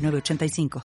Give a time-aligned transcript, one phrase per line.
[0.00, 0.89] 8985.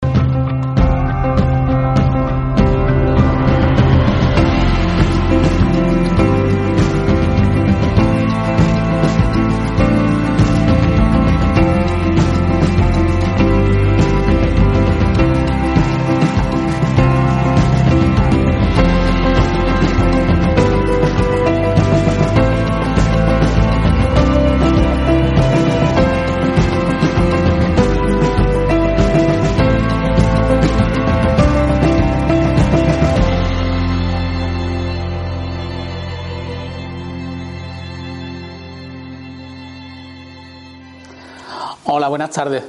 [42.17, 42.63] Buenas tardes.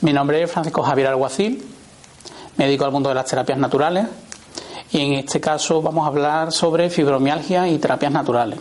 [0.00, 1.64] Mi nombre es Francisco Javier Alguacil,
[2.56, 4.08] me dedico al mundo de las terapias naturales
[4.90, 8.58] y en este caso vamos a hablar sobre fibromialgia y terapias naturales.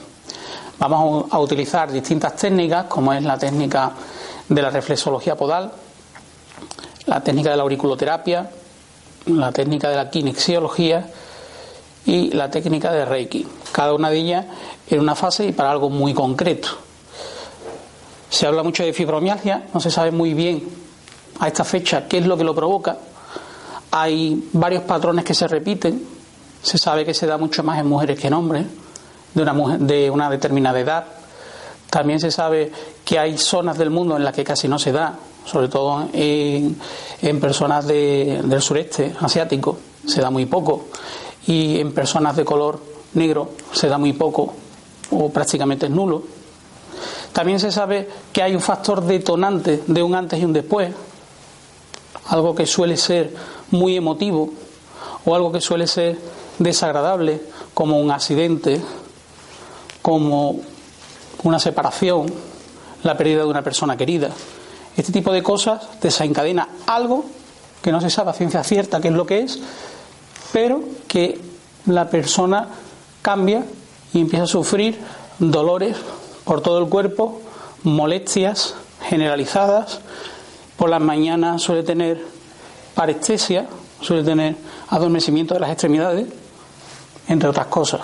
[0.77, 3.93] Vamos a utilizar distintas técnicas como es la técnica
[4.47, 5.71] de la reflexología podal,
[7.07, 8.47] la técnica de la auriculoterapia,
[9.25, 11.09] la técnica de la kinexiología
[12.05, 13.47] y la técnica de Reiki.
[13.71, 14.45] Cada una de ellas
[14.87, 16.86] en una fase y para algo muy concreto.
[18.29, 20.63] Se habla mucho de fibromialgia, no se sabe muy bien
[21.39, 22.97] a esta fecha qué es lo que lo provoca.
[23.91, 26.05] Hay varios patrones que se repiten.
[26.61, 28.65] Se sabe que se da mucho más en mujeres que en hombres,
[29.33, 31.05] de una, mujer, de una determinada edad.
[31.89, 32.71] También se sabe
[33.05, 36.75] que hay zonas del mundo en las que casi no se da, sobre todo en,
[37.39, 40.87] personas de, del sureste asiático, se da muy poco.
[41.45, 42.81] Y en personas de color
[43.13, 44.53] negro se da muy poco
[45.11, 46.23] o prácticamente es nulo.
[47.37, 50.91] También se sabe que hay un factor detonante de un antes y un después,
[52.29, 53.31] algo que suele ser
[53.69, 54.51] muy emotivo
[55.23, 56.17] o algo que suele ser
[56.57, 57.39] desagradable,
[57.75, 58.81] como un accidente,
[60.01, 60.61] como
[61.43, 62.25] una separación,
[63.03, 64.31] la pérdida de una persona querida.
[64.95, 67.23] Este tipo de cosas desencadena algo
[67.83, 69.59] que no se sabe a ciencia cierta qué es lo que es,
[70.51, 71.39] pero que
[71.85, 72.67] la persona
[73.21, 73.63] cambia
[74.11, 74.99] y empieza a sufrir
[75.37, 75.97] dolores
[76.47, 77.41] por todo el cuerpo,
[77.83, 79.99] molestias generalizadas.
[80.77, 82.23] Por las mañanas suele tener
[82.95, 83.67] parestesia,
[83.99, 84.55] suele tener
[84.89, 86.27] adormecimiento de las extremidades,
[87.27, 88.01] entre otras cosas.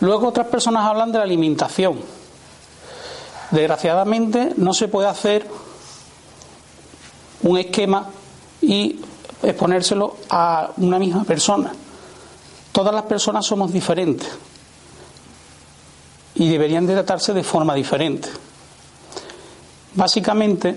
[0.00, 2.00] Luego otras personas hablan de la alimentación.
[3.52, 5.46] Desgraciadamente no se puede hacer
[7.42, 8.06] un esquema
[8.60, 9.00] y
[9.42, 11.72] exponérselo a una misma persona.
[12.72, 14.49] Todas las personas somos diferentes
[16.40, 18.30] y deberían de tratarse de forma diferente.
[19.92, 20.74] Básicamente,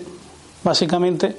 [0.62, 1.38] básicamente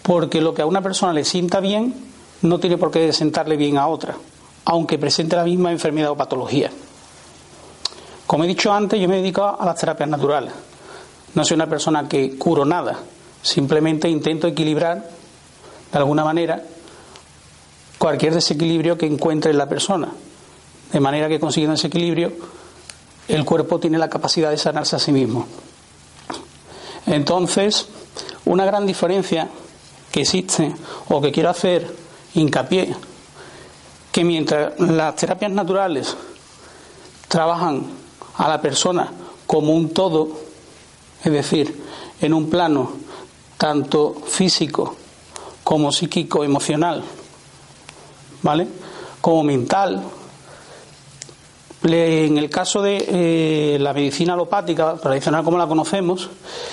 [0.00, 1.94] porque lo que a una persona le sienta bien
[2.40, 4.16] no tiene por qué sentarle bien a otra,
[4.64, 6.70] aunque presente la misma enfermedad o patología.
[8.26, 10.54] Como he dicho antes, yo me dedico a las terapias naturales.
[11.34, 12.96] No soy una persona que curo nada,
[13.42, 15.06] simplemente intento equilibrar
[15.92, 16.64] de alguna manera
[17.98, 20.08] cualquier desequilibrio que encuentre en la persona,
[20.90, 22.32] de manera que consiguiendo ese equilibrio
[23.28, 25.46] el cuerpo tiene la capacidad de sanarse a sí mismo.
[27.06, 27.86] Entonces,
[28.44, 29.48] una gran diferencia
[30.10, 30.74] que existe
[31.08, 31.94] o que quiero hacer
[32.34, 32.94] hincapié,
[34.12, 36.16] que mientras las terapias naturales
[37.28, 37.86] trabajan
[38.36, 39.10] a la persona
[39.46, 40.28] como un todo,
[41.22, 41.82] es decir,
[42.20, 42.92] en un plano
[43.58, 44.96] tanto físico
[45.64, 47.02] como psíquico, emocional,
[48.42, 48.68] ¿vale?
[49.20, 50.02] Como mental,
[51.82, 56.30] en el caso de eh, la medicina alopática, tradicional como la conocemos,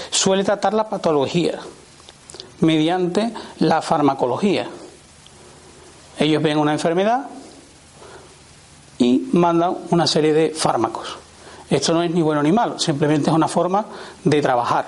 [0.09, 1.59] suele tratar la patología
[2.61, 4.67] mediante la farmacología.
[6.17, 7.27] Ellos ven una enfermedad
[8.97, 11.17] y mandan una serie de fármacos.
[11.69, 13.85] Esto no es ni bueno ni malo, simplemente es una forma
[14.23, 14.85] de trabajar.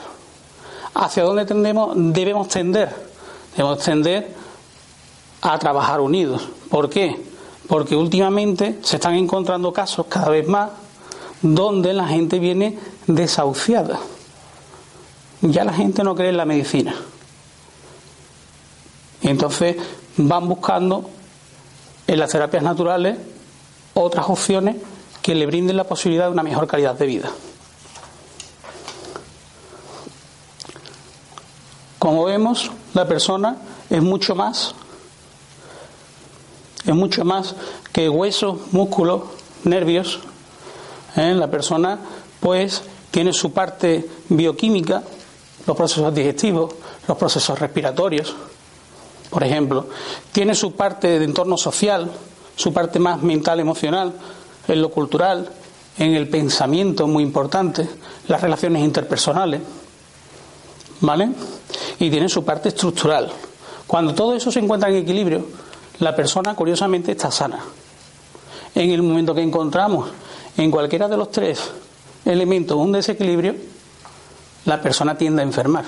[0.93, 2.89] ¿Hacia dónde tendemos, debemos tender?
[3.55, 4.33] Debemos tender
[5.41, 6.47] a trabajar unidos.
[6.69, 7.24] ¿Por qué?
[7.67, 10.69] Porque últimamente se están encontrando casos cada vez más
[11.41, 12.77] donde la gente viene
[13.07, 13.99] desahuciada.
[15.41, 16.95] Ya la gente no cree en la medicina.
[19.21, 19.77] Y entonces
[20.17, 21.09] van buscando
[22.07, 23.17] en las terapias naturales
[23.93, 24.77] otras opciones
[25.21, 27.31] que le brinden la posibilidad de una mejor calidad de vida.
[31.97, 33.57] Como vemos, la persona
[33.89, 34.75] es mucho más,
[36.85, 37.55] es mucho más
[37.91, 39.23] que huesos, músculos,
[39.63, 40.19] nervios.
[41.15, 41.33] ¿eh?
[41.33, 41.99] La persona,
[42.39, 45.03] pues, tiene su parte bioquímica,
[45.65, 46.73] los procesos digestivos,
[47.07, 48.35] los procesos respiratorios,
[49.29, 49.87] por ejemplo.
[50.31, 52.11] Tiene su parte de entorno social,
[52.55, 54.13] su parte más mental, emocional,
[54.67, 55.49] en lo cultural,
[55.97, 57.87] en el pensamiento, muy importante,
[58.27, 59.61] las relaciones interpersonales.
[61.01, 61.29] ¿Vale?
[61.99, 63.31] Y tiene su parte estructural.
[63.87, 65.45] Cuando todo eso se encuentra en equilibrio,
[65.99, 67.59] la persona, curiosamente, está sana.
[68.73, 70.09] En el momento que encontramos
[70.57, 71.59] en cualquiera de los tres
[72.25, 73.55] elementos un desequilibrio,
[74.65, 75.85] la persona tiende a enfermar.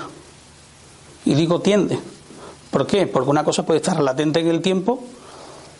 [1.25, 2.00] Y digo tiende.
[2.71, 3.07] ¿Por qué?
[3.07, 5.04] Porque una cosa puede estar latente en el tiempo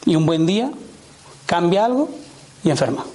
[0.06, 0.72] y un buen día
[1.46, 2.10] cambia algo
[2.64, 3.06] y enferma.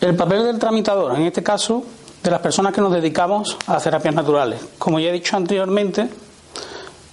[0.00, 1.84] El papel del tramitador, en este caso,
[2.22, 4.60] de las personas que nos dedicamos a las terapias naturales.
[4.78, 6.08] Como ya he dicho anteriormente,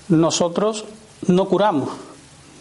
[0.10, 0.86] nosotros
[1.28, 1.90] no curamos,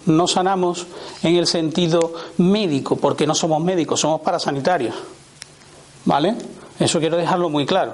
[0.07, 0.87] no sanamos
[1.23, 4.95] en el sentido médico, porque no somos médicos, somos parasanitarios.
[6.05, 6.37] ¿Vale?
[6.79, 7.93] Eso quiero dejarlo muy claro.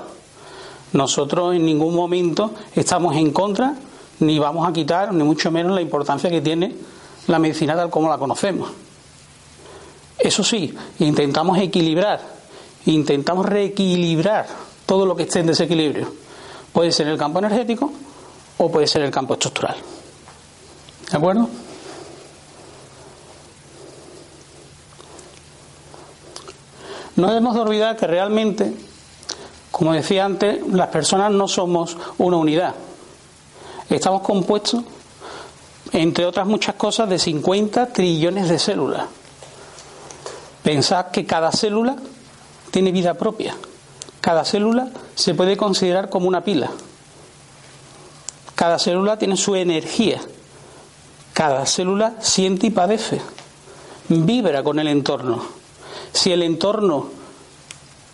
[0.93, 3.75] Nosotros en ningún momento estamos en contra,
[4.19, 6.75] ni vamos a quitar, ni mucho menos la importancia que tiene
[7.29, 8.71] la medicina tal como la conocemos.
[10.19, 12.40] Eso sí, intentamos equilibrar,
[12.87, 14.47] intentamos reequilibrar
[14.87, 16.13] todo lo que esté en desequilibrio.
[16.73, 17.93] Puede ser el campo energético
[18.59, 19.77] o puede ser el campo estructural.
[21.11, 21.49] ¿De acuerdo?
[27.17, 28.73] No debemos de olvidar que realmente,
[29.71, 32.75] como decía antes, las personas no somos una unidad.
[33.91, 34.85] Estamos compuestos,
[35.93, 39.07] entre otras muchas cosas, de 50 trillones de células.
[40.63, 41.97] Pensad que cada célula
[42.71, 43.57] tiene vida propia.
[44.21, 46.71] Cada célula se puede considerar como una pila.
[48.55, 50.21] Cada célula tiene su energía.
[51.33, 53.21] Cada célula siente y padece.
[54.09, 55.43] Vibra con el entorno.
[56.13, 57.09] Si el entorno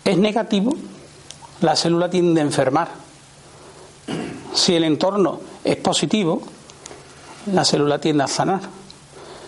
[0.05, 0.73] es negativo,
[1.61, 2.89] la célula tiende a enfermar.
[4.53, 6.41] Si el entorno es positivo,
[7.51, 8.61] la célula tiende a sanar.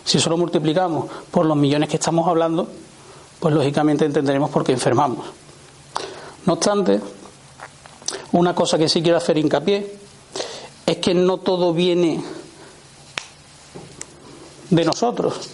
[0.04, 2.68] Si eso lo multiplicamos por los millones que estamos hablando,
[3.40, 5.26] pues lógicamente entenderemos por qué enfermamos.
[6.46, 7.00] No obstante,
[8.32, 9.96] una cosa que sí quiero hacer hincapié
[10.86, 12.24] es que no todo viene
[14.70, 15.50] de nosotros.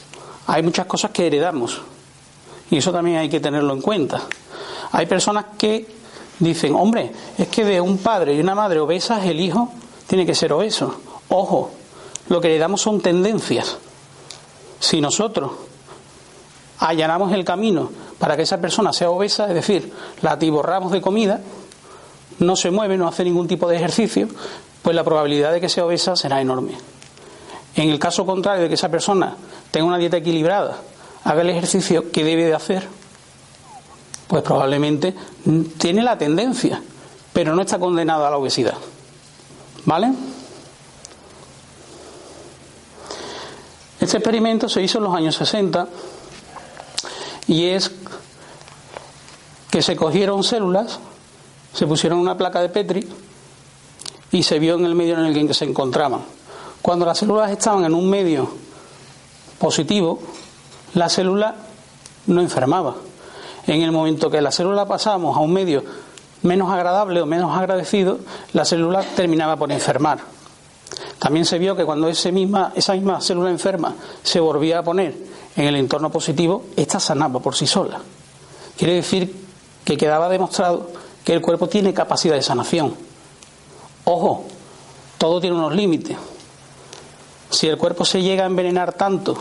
[0.48, 1.82] Hay muchas cosas que heredamos
[2.70, 4.22] y eso también hay que tenerlo en cuenta.
[4.92, 5.88] Hay personas que
[6.40, 9.72] dicen, hombre, es que de un padre y una madre obesas el hijo
[10.08, 11.00] tiene que ser obeso.
[11.30, 11.72] Ojo,
[12.30, 13.78] lo que heredamos son tendencias.
[14.80, 15.52] Si nosotros
[16.80, 19.92] allanamos el camino para que esa persona sea obesa, es decir,
[20.22, 21.42] la atiborramos de comida,
[22.40, 24.28] no se mueve, no hace ningún tipo de ejercicio,
[24.82, 26.74] pues la probabilidad de que sea obesa será enorme.
[27.76, 29.36] En el caso contrario de que esa persona
[29.72, 30.78] tenga una dieta equilibrada,
[31.24, 32.88] haga el ejercicio que debe de hacer,
[34.28, 35.14] pues probablemente
[35.78, 36.82] tiene la tendencia,
[37.34, 38.76] pero no está condenado a la obesidad.
[39.86, 40.12] ¿Vale?
[44.00, 45.88] Este experimento se hizo en los años 60
[47.48, 47.92] y es
[49.70, 51.00] que se cogieron células,
[51.74, 53.08] se pusieron una placa de Petri
[54.32, 56.22] y se vio en el medio en el que se encontraban.
[56.82, 58.50] Cuando las células estaban en un medio
[59.60, 60.20] positivo,
[60.94, 61.56] la célula
[62.28, 62.96] no enfermaba.
[63.68, 65.84] En el momento que la célula pasamos a un medio
[66.44, 68.20] menos agradable o menos agradecido,
[68.54, 70.20] la célula terminaba por enfermar.
[71.20, 75.16] También se vio que cuando esa misma, esa misma célula enferma se volvía a poner
[75.56, 78.02] en el entorno positivo, esta sanaba por sí sola.
[78.78, 79.46] Quiere decir
[79.84, 80.90] que quedaba demostrado
[81.24, 82.96] que el cuerpo tiene capacidad de sanación.
[84.04, 84.46] Ojo,
[85.18, 86.18] todo tiene unos límites.
[87.50, 89.38] Si el cuerpo se llega a envenenar tanto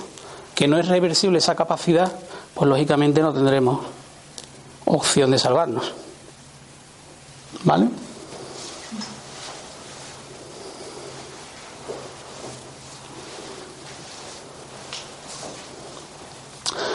[0.54, 2.12] que no es reversible esa capacidad,
[2.54, 3.80] pues lógicamente no tendremos
[4.85, 5.92] opción de salvarnos.
[7.64, 7.88] ¿Vale?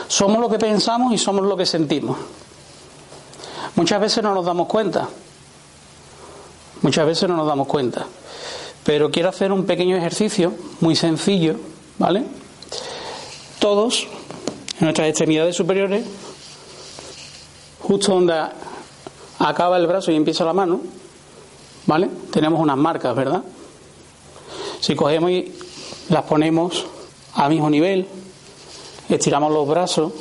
[0.09, 2.17] Somos lo que pensamos y somos lo que sentimos.
[3.75, 5.07] Muchas veces no nos damos cuenta.
[6.81, 8.07] Muchas veces no nos damos cuenta.
[8.83, 11.57] Pero quiero hacer un pequeño ejercicio muy sencillo,
[11.99, 12.23] ¿vale?
[13.59, 14.07] Todos,
[14.79, 16.03] en nuestras extremidades superiores,
[17.81, 18.33] justo donde
[19.37, 20.81] acaba el brazo y empieza la mano,
[21.85, 22.09] ¿vale?
[22.31, 23.43] Tenemos unas marcas, ¿verdad?
[24.79, 25.53] Si cogemos y
[26.09, 26.87] las ponemos
[27.35, 28.07] al mismo nivel,
[29.15, 30.11] estiramos los brazos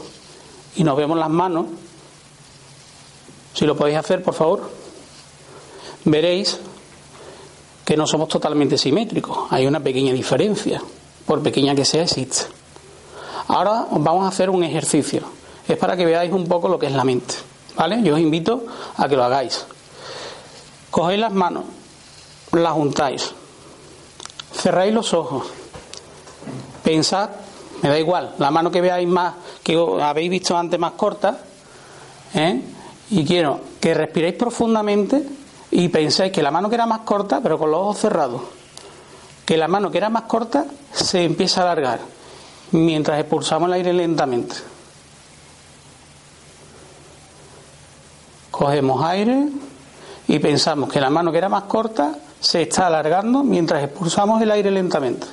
[0.77, 1.67] y nos vemos las manos,
[3.55, 4.71] Si lo podéis hacer, por favor,
[6.05, 6.61] veréis
[7.85, 9.51] que no somos totalmente simétricos.
[9.51, 10.81] Hay una pequeña diferencia,
[11.27, 12.45] por pequeña que sea, existe.
[13.49, 15.23] Ahora vamos a hacer un ejercicio.
[15.67, 17.35] Es para que veáis un poco lo que es la mente.
[17.77, 18.01] ¿Vale?
[18.03, 18.65] Yo os invito
[18.97, 19.67] a que lo hagáis.
[20.91, 21.65] Cogéis las manos,
[22.53, 23.31] las juntáis,
[24.53, 25.47] cerráis los ojos,
[26.83, 27.31] pensad,
[27.83, 31.39] me da igual, la mano que veáis más, que habéis visto antes más corta,
[32.35, 32.61] ¿eh?
[33.11, 35.23] y quiero que respiréis profundamente
[35.71, 38.43] y penséis que la mano que era más corta, pero con los ojos cerrados,
[39.45, 42.01] que la mano que era más corta se empieza a alargar
[42.73, 44.57] mientras expulsamos el aire lentamente.
[48.51, 49.49] Cogemos aire
[50.27, 54.51] y pensamos que la mano que era más corta se está alargando mientras expulsamos el
[54.51, 55.27] aire lentamente.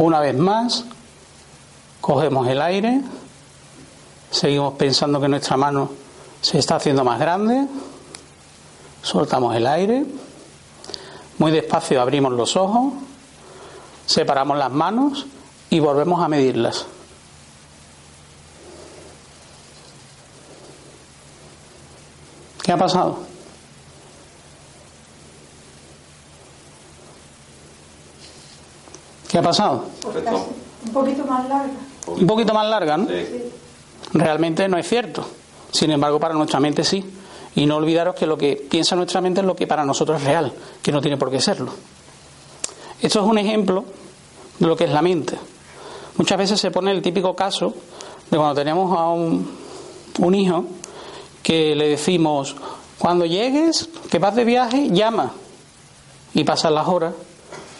[0.00, 0.86] Una vez más,
[2.00, 3.02] cogemos el aire,
[4.30, 5.90] seguimos pensando que nuestra mano
[6.40, 7.66] se está haciendo más grande,
[9.02, 10.06] soltamos el aire,
[11.36, 12.94] muy despacio abrimos los ojos,
[14.06, 15.26] separamos las manos
[15.68, 16.86] y volvemos a medirlas.
[22.62, 23.29] ¿Qué ha pasado?
[29.30, 29.84] ¿Qué ha pasado?
[30.86, 31.72] Un poquito más larga.
[32.06, 33.06] Un poquito más larga, ¿no?
[34.12, 35.24] Realmente no es cierto.
[35.70, 37.04] Sin embargo, para nuestra mente sí.
[37.54, 40.26] Y no olvidaros que lo que piensa nuestra mente es lo que para nosotros es
[40.26, 41.72] real, que no tiene por qué serlo.
[43.00, 43.84] Esto es un ejemplo
[44.58, 45.38] de lo que es la mente.
[46.16, 47.74] Muchas veces se pone el típico caso
[48.30, 49.48] de cuando tenemos a un,
[50.18, 50.64] un hijo
[51.42, 52.56] que le decimos,
[52.98, 55.32] cuando llegues, que vas de viaje, llama.
[56.34, 57.14] Y pasan las horas,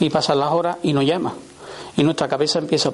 [0.00, 1.34] y pasan las horas y no llama.
[1.96, 2.92] Y nuestra cabeza empieza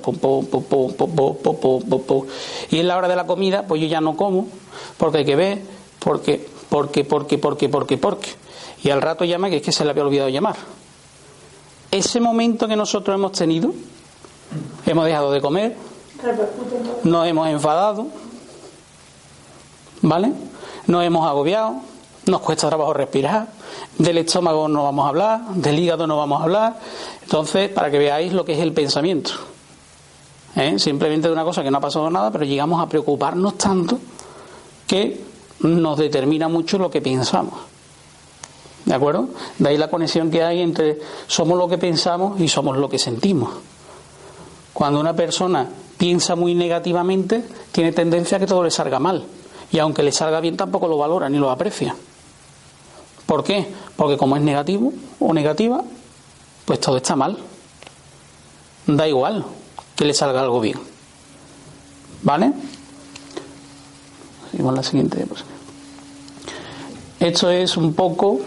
[2.71, 4.49] Y en la hora de la comida, pues yo ya no como,
[4.99, 5.63] porque hay que ver,
[6.01, 8.31] porque, porque, porque, porque, porque, porque.
[8.83, 10.57] Y al rato llama que es que se le había olvidado llamar.
[11.91, 13.73] Ese momento que nosotros hemos tenido,
[14.85, 15.77] hemos dejado de comer,
[17.05, 18.09] nos hemos enfadado,
[20.03, 20.33] ¿vale?
[20.87, 21.81] Nos hemos agobiado
[22.27, 23.49] nos cuesta trabajo respirar,
[23.99, 26.81] del estómago no vamos a hablar, del hígado no vamos a hablar.
[27.23, 29.31] Entonces, para que veáis lo que es el pensamiento.
[30.57, 30.79] ¿eh?
[30.79, 33.99] Simplemente de una cosa que no ha pasado nada, pero llegamos a preocuparnos tanto
[34.87, 35.25] que
[35.61, 37.55] nos determina mucho lo que pensamos.
[38.85, 39.29] ¿De acuerdo?
[39.59, 42.99] De ahí la conexión que hay entre somos lo que pensamos y somos lo que
[42.99, 43.51] sentimos.
[44.73, 49.25] Cuando una persona piensa muy negativamente, tiene tendencia a que todo le salga mal.
[49.73, 51.97] Y aunque le salga bien, tampoco lo valora ni lo aprecia.
[53.27, 53.67] ¿Por qué?
[53.97, 55.83] Porque como es negativo o negativa,
[56.65, 57.37] pues todo está mal.
[58.87, 59.45] Da igual
[59.97, 60.79] que le salga algo bien.
[62.23, 62.53] ¿Vale?
[64.51, 65.25] Seguimos la siguiente
[67.21, 68.41] Esto es un poco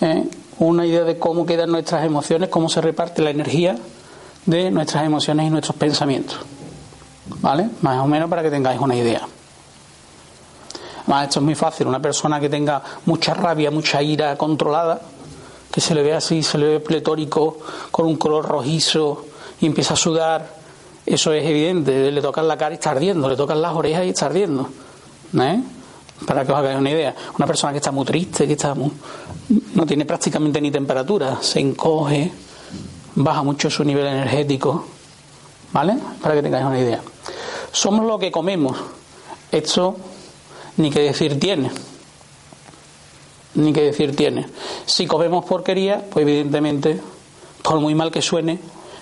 [0.00, 0.28] ¿eh?
[0.58, 3.76] una idea de cómo quedan nuestras emociones, cómo se reparte la energía
[4.46, 6.38] de nuestras emociones y nuestros pensamientos.
[7.40, 7.70] ¿Vale?
[7.80, 9.26] Más o menos para que tengáis una idea.
[11.06, 11.86] Esto es muy fácil.
[11.86, 15.00] Una persona que tenga mucha rabia, mucha ira controlada,
[15.70, 17.58] que se le ve así, se le ve pletórico,
[17.90, 19.26] con un color rojizo
[19.60, 20.54] y empieza a sudar,
[21.04, 22.10] eso es evidente.
[22.10, 24.68] Le tocan la cara y está ardiendo, le tocan las orejas y está ardiendo.
[25.38, 25.60] ¿eh?
[26.26, 27.14] Para que os hagáis una idea.
[27.36, 28.74] Una persona que está muy triste, que está
[29.74, 32.30] no tiene prácticamente ni temperatura, se encoge,
[33.16, 34.84] baja mucho su nivel energético.
[35.72, 35.96] ¿Vale?
[36.20, 37.00] Para que tengáis una idea.
[37.72, 38.76] Somos lo que comemos.
[39.50, 39.96] Esto
[40.76, 41.70] ni que decir tiene.
[43.54, 44.46] Ni que decir tiene.
[44.86, 47.00] Si comemos porquería, pues evidentemente,
[47.62, 48.58] por muy mal que suene,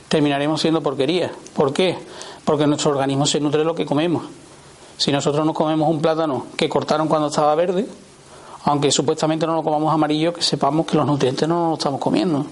[0.09, 1.31] terminaremos siendo porquería.
[1.55, 1.97] ¿Por qué?
[2.45, 4.25] Porque nuestro organismo se nutre de lo que comemos.
[4.97, 7.87] Si nosotros nos comemos un plátano que cortaron cuando estaba verde,
[8.65, 12.45] aunque supuestamente no lo comamos amarillo, que sepamos que los nutrientes no nos estamos comiendo.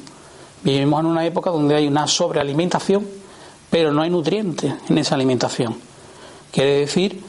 [0.62, 3.06] Vivimos en una época donde hay una sobrealimentación,
[3.70, 5.76] pero no hay nutrientes en esa alimentación.
[6.50, 7.22] Quiere decir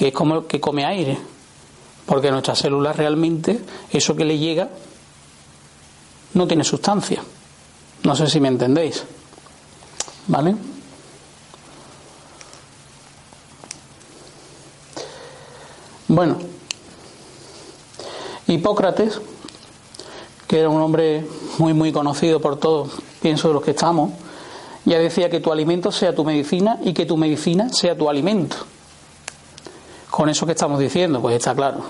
[0.00, 1.18] que es como el que come aire,
[2.06, 3.60] porque nuestras células realmente,
[3.92, 4.70] eso que le llega,
[6.32, 7.22] no tiene sustancia.
[8.04, 9.04] No sé si me entendéis.
[10.26, 10.54] ¿Vale?
[16.08, 16.38] Bueno,
[18.46, 19.20] Hipócrates,
[20.46, 21.26] que era un hombre
[21.58, 22.90] muy, muy conocido por todos,
[23.20, 24.12] pienso de los que estamos,
[24.86, 28.56] ya decía que tu alimento sea tu medicina y que tu medicina sea tu alimento
[30.10, 31.84] con eso que estamos diciendo, pues está claro.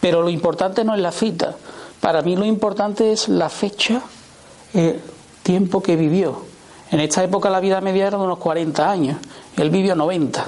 [0.00, 1.54] Pero lo importante no es la cita.
[2.00, 4.02] Para mí lo importante es la fecha,
[4.74, 5.00] el
[5.42, 6.42] tiempo que vivió.
[6.90, 9.18] En esta época la vida media era de unos 40 años.
[9.56, 10.44] Él vivió 90.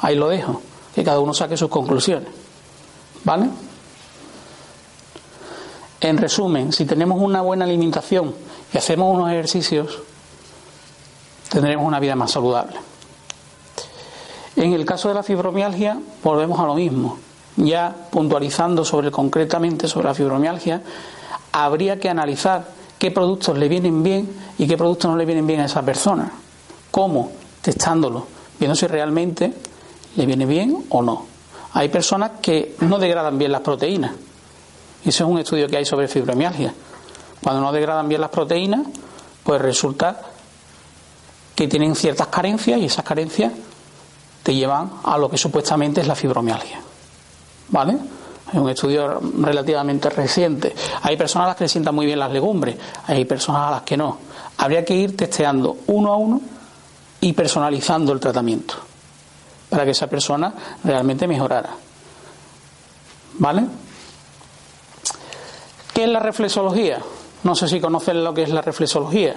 [0.00, 0.60] Ahí lo dejo,
[0.94, 2.28] que cada uno saque sus conclusiones.
[3.22, 3.48] ¿Vale?
[6.00, 8.34] En resumen, si tenemos una buena alimentación
[8.72, 9.98] y hacemos unos ejercicios,
[11.48, 12.76] tendremos una vida más saludable.
[14.56, 17.18] En el caso de la fibromialgia, volvemos a lo mismo.
[17.56, 20.82] Ya puntualizando sobre concretamente sobre la fibromialgia,
[21.52, 22.66] habría que analizar
[22.98, 26.32] qué productos le vienen bien y qué productos no le vienen bien a esa persona.
[26.90, 27.32] ¿Cómo?
[27.62, 28.26] Testándolo,
[28.58, 29.52] viendo si realmente
[30.16, 31.26] le viene bien o no.
[31.72, 34.12] Hay personas que no degradan bien las proteínas.
[35.04, 36.72] Eso es un estudio que hay sobre fibromialgia.
[37.42, 38.86] Cuando no degradan bien las proteínas,
[39.42, 40.20] pues resulta
[41.54, 43.52] que tienen ciertas carencias y esas carencias
[44.44, 46.78] te llevan a lo que supuestamente es la fibromialgia.
[47.70, 47.96] ¿Vale?
[48.52, 50.74] Es un estudio relativamente reciente.
[51.02, 53.82] Hay personas a las que le sientan muy bien las legumbres, hay personas a las
[53.82, 54.18] que no.
[54.58, 56.40] Habría que ir testeando uno a uno
[57.22, 58.74] y personalizando el tratamiento
[59.70, 60.52] para que esa persona
[60.84, 61.70] realmente mejorara.
[63.38, 63.64] ¿Vale?
[65.94, 67.00] ¿Qué es la reflexología?
[67.44, 69.36] No sé si conocen lo que es la reflexología.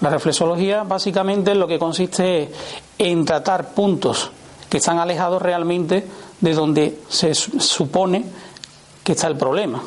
[0.00, 2.52] La reflexología básicamente lo que consiste
[2.98, 4.30] en tratar puntos
[4.68, 6.06] que están alejados realmente
[6.40, 8.24] de donde se supone
[9.02, 9.82] que está el problema.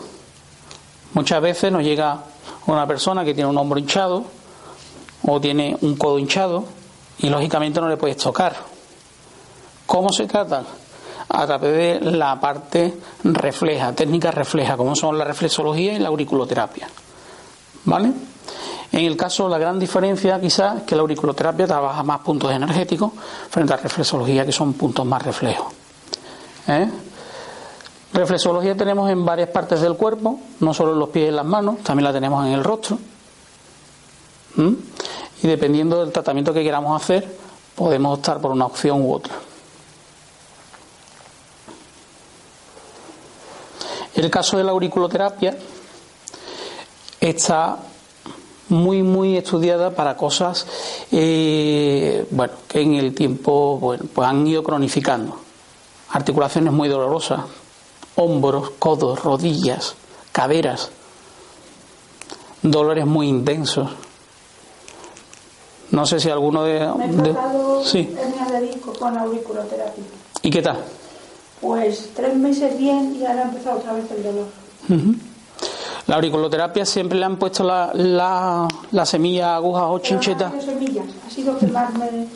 [1.13, 2.23] Muchas veces nos llega
[2.67, 4.25] una persona que tiene un hombro hinchado
[5.23, 6.65] o tiene un codo hinchado
[7.19, 8.77] y lógicamente no le puedes tocar
[9.87, 10.63] ¿Cómo se trata?
[11.29, 12.93] A través de la parte
[13.23, 16.89] refleja, técnica refleja, como son la reflexología y la auriculoterapia.
[17.85, 18.11] ¿Vale?
[18.91, 23.11] En el caso, la gran diferencia quizás es que la auriculoterapia trabaja más puntos energéticos
[23.49, 25.73] frente a reflexología, que son puntos más reflejos.
[26.67, 26.89] ¿Eh?
[28.13, 31.45] Reflexología tenemos en varias partes del cuerpo, no solo en los pies y en las
[31.45, 32.97] manos, también la tenemos en el rostro.
[34.57, 37.27] Y dependiendo del tratamiento que queramos hacer,
[37.75, 39.35] podemos optar por una opción u otra.
[44.15, 45.55] El caso de la auriculoterapia
[47.19, 47.77] está
[48.69, 50.65] muy muy estudiada para cosas
[51.11, 55.39] eh, bueno que en el tiempo bueno pues han ido cronificando.
[56.09, 57.41] Articulaciones muy dolorosas
[58.15, 59.95] hombros codos rodillas
[60.31, 60.91] caderas.
[62.61, 63.89] Dolores muy intensos.
[65.91, 68.03] No sé si alguno de, Me he tratado sí.
[68.03, 70.03] de con auriculoterapia.
[70.41, 70.83] Y qué tal
[71.61, 74.45] pues tres meses bien y ahora ha empezado otra vez el dolor.
[76.07, 80.53] La auriculoterapia siempre le han puesto la, la, la semilla, agujas o chinchetas.
[80.53, 82.27] Ha sido quemarme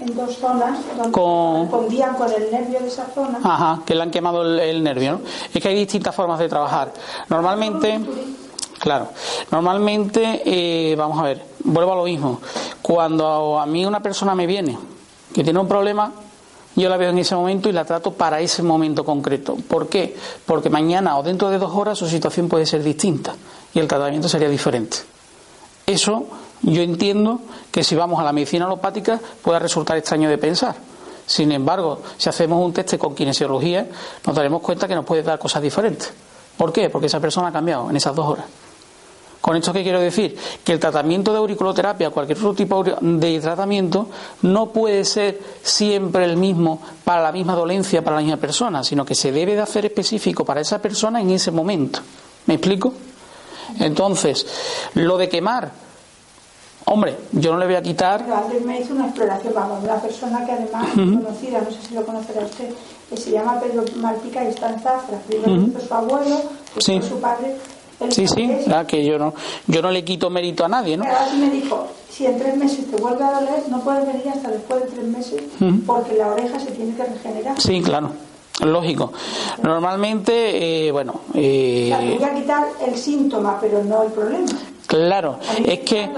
[0.00, 1.68] en dos zonas donde con...
[1.68, 3.38] con el nervio de esa zona.
[3.42, 5.20] Ajá, que le han quemado el, nervio, ¿no?
[5.52, 6.92] Es que hay distintas formas de trabajar.
[7.28, 8.00] Normalmente,
[8.78, 9.08] claro,
[9.50, 12.40] normalmente, eh, vamos a ver, vuelvo a lo mismo.
[12.82, 14.78] Cuando a mí una persona me viene
[15.32, 16.12] que tiene un problema,
[16.76, 19.56] yo la veo en ese momento y la trato para ese momento concreto.
[19.68, 20.16] ¿Por qué?
[20.44, 23.34] Porque mañana o dentro de dos horas su situación puede ser distinta
[23.72, 24.98] y el tratamiento sería diferente.
[25.86, 26.26] Eso
[26.62, 30.74] yo entiendo que si vamos a la medicina alopática pueda resultar extraño de pensar.
[31.26, 33.86] Sin embargo, si hacemos un test con kinesiología,
[34.26, 36.12] nos daremos cuenta que nos puede dar cosas diferentes.
[36.56, 36.90] ¿Por qué?
[36.90, 38.46] Porque esa persona ha cambiado en esas dos horas.
[39.44, 40.34] ¿Con esto qué quiero decir?
[40.64, 44.08] Que el tratamiento de auriculoterapia, cualquier otro tipo de tratamiento,
[44.40, 49.04] no puede ser siempre el mismo para la misma dolencia, para la misma persona, sino
[49.04, 52.00] que se debe de hacer específico para esa persona en ese momento.
[52.46, 52.94] ¿Me explico?
[53.80, 54.46] Entonces,
[54.94, 55.70] lo de quemar,
[56.86, 58.22] hombre, yo no le voy a quitar.
[58.22, 61.86] antes me hizo una exploración, vamos, de una persona que además es conocida, no sé
[61.86, 62.70] si lo conocerá usted,
[63.10, 65.18] que se llama Pedro Malpica y está en Zafra.
[65.28, 66.40] Primero uh su abuelo,
[66.74, 67.58] después su padre
[68.10, 69.34] Sí, sí, la que yo no,
[69.66, 71.04] yo no le quito mérito a nadie, ¿no?
[71.04, 74.50] Así me dijo, si en tres meses te vuelve a doler, no puedes venir hasta
[74.50, 75.42] después de tres meses
[75.86, 77.60] porque la oreja se tiene que regenerar.
[77.60, 78.10] Sí, claro.
[78.60, 79.12] Lógico.
[79.62, 81.22] Normalmente, eh, bueno.
[81.34, 84.46] Eh, voy a quitar el síntoma, pero no el problema.
[84.86, 86.10] Claro, es que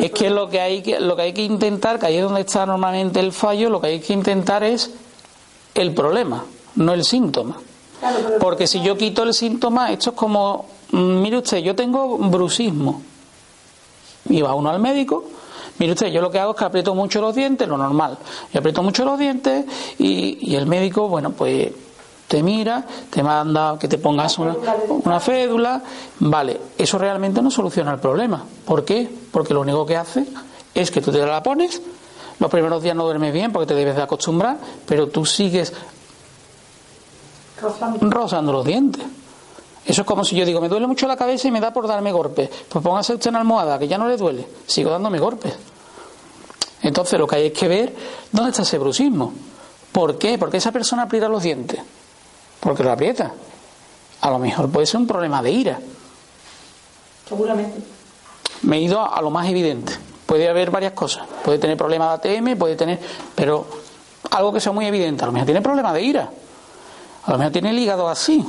[0.00, 2.40] es que lo que hay que lo que hay que intentar, que ahí es donde
[2.40, 4.90] está normalmente el fallo, lo que hay que intentar es
[5.74, 6.44] el problema,
[6.76, 7.58] no el síntoma.
[8.40, 13.02] Porque si yo quito el síntoma, esto es como mire usted, yo tengo bruxismo.
[14.28, 15.24] Y va uno al médico.
[15.78, 18.18] Mire usted, yo lo que hago es que aprieto mucho los dientes, lo normal.
[18.52, 19.64] Yo aprieto mucho los dientes
[19.98, 21.70] y, el médico, bueno, pues
[22.26, 24.56] te mira, te manda que te pongas una,
[25.04, 25.82] una, fédula.
[26.18, 28.44] Vale, eso realmente no soluciona el problema.
[28.64, 29.08] ¿Por qué?
[29.30, 30.26] Porque lo único que hace
[30.74, 31.80] es que tú te la pones,
[32.38, 35.72] los primeros días no duermes bien porque te debes de acostumbrar, pero tú sigues
[38.00, 39.04] rozando los dientes.
[39.88, 41.88] Eso es como si yo digo, me duele mucho la cabeza y me da por
[41.88, 42.50] darme golpes.
[42.68, 44.46] Pues póngase usted una almohada, que ya no le duele.
[44.66, 45.54] Sigo dándome golpes.
[46.82, 47.94] Entonces lo que hay es que ver
[48.30, 49.32] dónde está ese bruxismo.
[49.90, 50.36] ¿Por qué?
[50.36, 51.80] Porque esa persona aprieta los dientes.
[52.60, 53.32] Porque lo aprieta.
[54.20, 55.80] A lo mejor puede ser un problema de ira.
[57.26, 57.80] Seguramente.
[58.64, 59.94] Me he ido a, lo más evidente.
[60.26, 61.26] Puede haber varias cosas.
[61.42, 63.00] Puede tener problemas de ATM, puede tener.
[63.34, 63.66] Pero
[64.32, 65.24] algo que sea muy evidente.
[65.24, 66.30] A lo mejor tiene problemas de ira.
[67.24, 68.44] A lo mejor tiene el hígado así.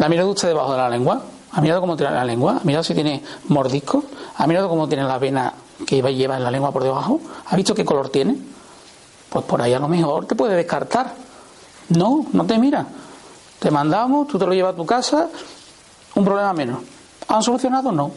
[0.00, 1.20] ¿La ha mirado usted debajo de la lengua?
[1.52, 2.56] ¿Ha mirado cómo tiene la lengua?
[2.62, 4.02] ¿Ha mirado si tiene mordisco?
[4.38, 5.52] ¿Ha mirado cómo tiene la vena
[5.86, 7.20] que lleva en la lengua por debajo?
[7.44, 8.34] ¿Ha visto qué color tiene?
[9.28, 11.14] Pues por ahí a lo mejor te puede descartar.
[11.90, 12.86] No, no te mira.
[13.58, 15.28] Te mandamos, tú te lo llevas a tu casa,
[16.14, 16.80] un problema menos.
[17.28, 17.92] ¿Han solucionado?
[17.92, 18.10] No.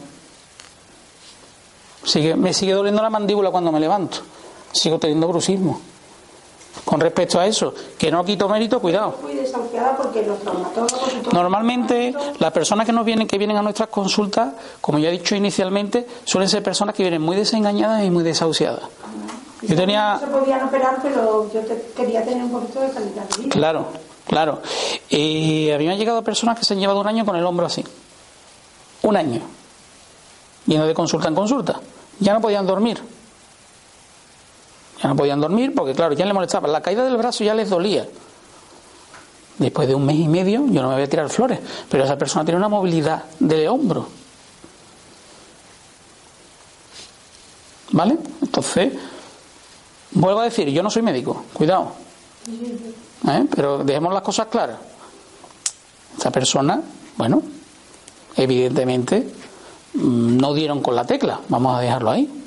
[2.02, 4.20] Sigue, me sigue doliendo la mandíbula cuando me levanto.
[4.72, 5.78] Sigo teniendo bruxismo
[6.84, 9.14] con respecto a eso, que no quito mérito, cuidado.
[11.32, 15.34] Normalmente las personas que nos vienen, que vienen a nuestras consultas, como ya he dicho
[15.34, 18.82] inicialmente, suelen ser personas que vienen muy desengañadas y muy desahuciadas.
[19.62, 20.14] Yo tenía...
[20.14, 21.60] No se podían operar, pero yo
[21.96, 23.50] quería tener un poquito de calidad de vida.
[23.50, 23.86] Claro,
[24.26, 24.60] claro.
[25.08, 27.44] Y a mí me han llegado personas que se han llevado un año con el
[27.44, 27.82] hombro así.
[29.02, 29.40] Un año.
[30.66, 31.80] Yendo de consulta en consulta.
[32.20, 33.00] Ya no podían dormir
[35.04, 36.66] ya no podían dormir porque, claro, ya les molestaba.
[36.66, 38.08] La caída del brazo ya les dolía.
[39.58, 42.16] Después de un mes y medio, yo no me voy a tirar flores, pero esa
[42.16, 44.08] persona tiene una movilidad de hombro.
[47.90, 48.16] ¿Vale?
[48.40, 48.94] Entonces,
[50.12, 51.92] vuelvo a decir, yo no soy médico, cuidado.
[53.28, 53.44] ¿Eh?
[53.54, 54.78] Pero dejemos las cosas claras.
[56.16, 56.80] Esa persona,
[57.18, 57.42] bueno,
[58.36, 59.28] evidentemente
[59.92, 62.43] mm, no dieron con la tecla, vamos a dejarlo ahí.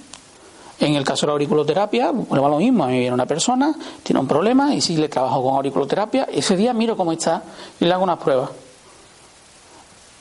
[0.79, 2.83] En el caso de la auriculoterapia, bueno, va lo mismo.
[2.83, 6.55] A mí viene una persona, tiene un problema y si le trabajo con auriculoterapia, ese
[6.55, 7.43] día miro cómo está
[7.79, 8.51] y le hago unas pruebas.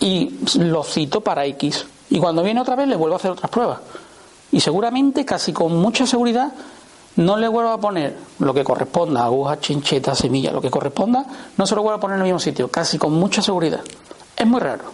[0.01, 1.87] Y lo cito para X.
[2.09, 3.81] Y cuando viene otra vez le vuelvo a hacer otras pruebas.
[4.53, 6.53] Y seguramente, casi con mucha seguridad,
[7.17, 11.67] no le vuelvo a poner lo que corresponda, aguja, chincheta, semilla, lo que corresponda, no
[11.67, 13.81] se lo vuelvo a poner en el mismo sitio, casi con mucha seguridad.
[14.37, 14.85] Es muy raro,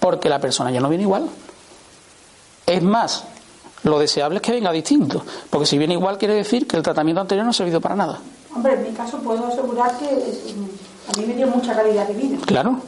[0.00, 1.28] porque la persona ya no viene igual.
[2.66, 3.24] Es más,
[3.84, 7.20] lo deseable es que venga distinto, porque si viene igual quiere decir que el tratamiento
[7.20, 8.18] anterior no ha servido para nada.
[8.54, 12.38] Hombre, en mi caso puedo asegurar que a mí me dio mucha calidad de vida.
[12.44, 12.80] Claro,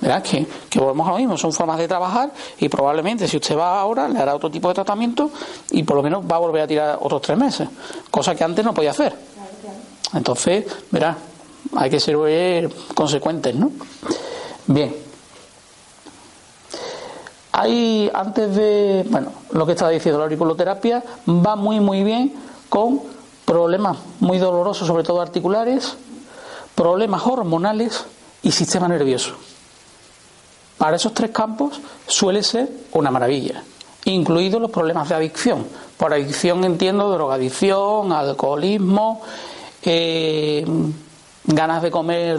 [0.00, 3.56] verás que, que volvemos a lo mismo, son formas de trabajar y probablemente si usted
[3.56, 5.30] va ahora le hará otro tipo de tratamiento
[5.70, 7.68] y por lo menos va a volver a tirar otros tres meses,
[8.10, 9.14] cosa que antes no podía hacer.
[10.14, 11.16] Entonces, verás,
[11.74, 13.72] hay que ser consecuentes, ¿no?
[14.66, 15.05] Bien.
[17.58, 22.34] Hay, antes de, bueno, lo que estaba diciendo, la auriculoterapia va muy, muy bien
[22.68, 23.00] con
[23.46, 25.96] problemas muy dolorosos, sobre todo articulares,
[26.74, 28.04] problemas hormonales
[28.42, 29.36] y sistema nervioso.
[30.76, 33.62] Para esos tres campos suele ser una maravilla,
[34.04, 35.66] incluidos los problemas de adicción.
[35.96, 39.22] Por adicción entiendo drogadicción, alcoholismo,
[39.80, 40.62] eh,
[41.44, 42.38] ganas de comer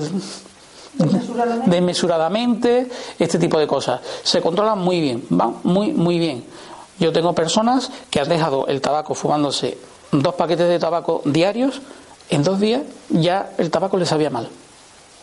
[1.65, 2.87] desmesuradamente,
[3.19, 4.01] este tipo de cosas.
[4.23, 6.43] Se controlan muy bien, van muy, muy bien.
[6.99, 9.77] Yo tengo personas que han dejado el tabaco fumándose
[10.11, 11.81] dos paquetes de tabaco diarios,
[12.29, 14.49] en dos días ya el tabaco les sabía mal.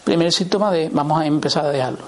[0.04, 2.04] Primer síntoma de vamos a empezar a dejarlo.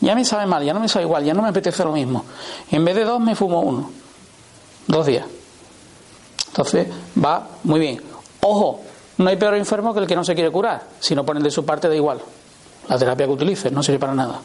[0.00, 2.24] Ya me sabe mal, ya no me sabe igual, ya no me apetece lo mismo.
[2.70, 3.90] En vez de dos me fumo uno.
[4.86, 5.24] Dos días.
[6.48, 6.88] Entonces
[7.22, 8.02] va muy bien.
[8.40, 8.80] Ojo,
[9.18, 10.82] no hay peor enfermo que el que no se quiere curar.
[11.00, 12.20] Si no ponen de su parte da igual
[12.88, 14.40] la terapia que utilices, no sirve para nada.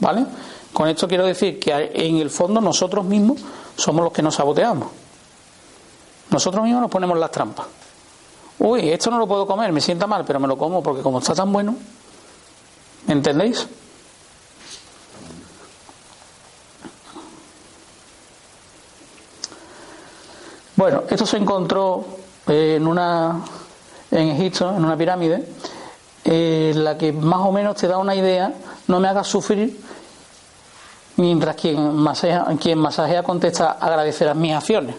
[0.00, 0.26] ¿Vale?
[0.72, 3.40] Con esto quiero decir que en el fondo nosotros mismos
[3.76, 4.88] somos los que nos saboteamos.
[6.30, 7.66] Nosotros mismos nos ponemos las trampas.
[8.58, 11.18] Uy, esto no lo puedo comer, me sienta mal, pero me lo como porque como
[11.18, 11.76] está tan bueno,
[13.06, 13.66] ¿me entendéis?
[20.76, 22.04] Bueno, esto se encontró
[22.48, 23.44] en una
[24.10, 25.46] en Egipto, en una pirámide,
[26.24, 28.52] eh, la que más o menos te da una idea,
[28.88, 29.78] no me hagas sufrir,
[31.16, 34.96] mientras quien masajea, quien masajea contesta agradecerás mis acciones.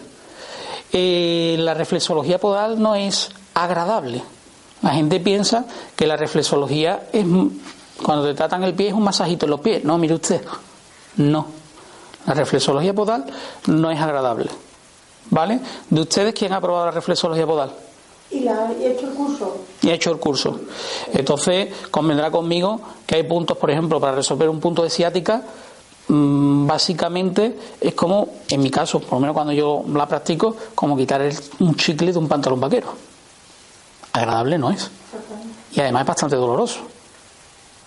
[0.92, 4.22] Eh, la reflexología podal no es agradable.
[4.82, 5.64] La gente piensa
[5.96, 7.24] que la reflexología es
[8.02, 9.84] cuando te tratan el pie es un masajito en los pies.
[9.84, 10.42] No, mire usted,
[11.16, 11.46] no.
[12.26, 13.24] La reflexología podal
[13.66, 14.50] no es agradable.
[15.30, 15.60] ¿Vale?
[15.90, 17.72] ¿De ustedes quién ha probado la reflexología podal?
[18.36, 18.48] Y,
[18.82, 19.56] he hecho el curso.
[19.82, 20.60] Y he hecho el curso.
[21.12, 25.42] Entonces, convendrá conmigo que hay puntos, por ejemplo, para resolver un punto de ciática,
[26.08, 30.96] mm, básicamente es como, en mi caso, por lo menos cuando yo la practico, como
[30.96, 31.22] quitar
[31.60, 32.88] un chicle de un pantalón vaquero.
[34.12, 34.90] Agradable no es.
[35.72, 36.80] Y además es bastante doloroso.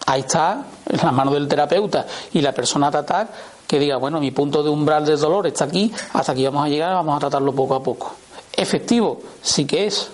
[0.06, 3.32] ahí está en las manos del terapeuta y la persona a tratar
[3.68, 6.70] que diga, bueno, mi punto de umbral del dolor está aquí, hasta aquí vamos a
[6.70, 8.14] llegar, vamos a tratarlo poco a poco.
[8.52, 10.10] Efectivo, sí que es,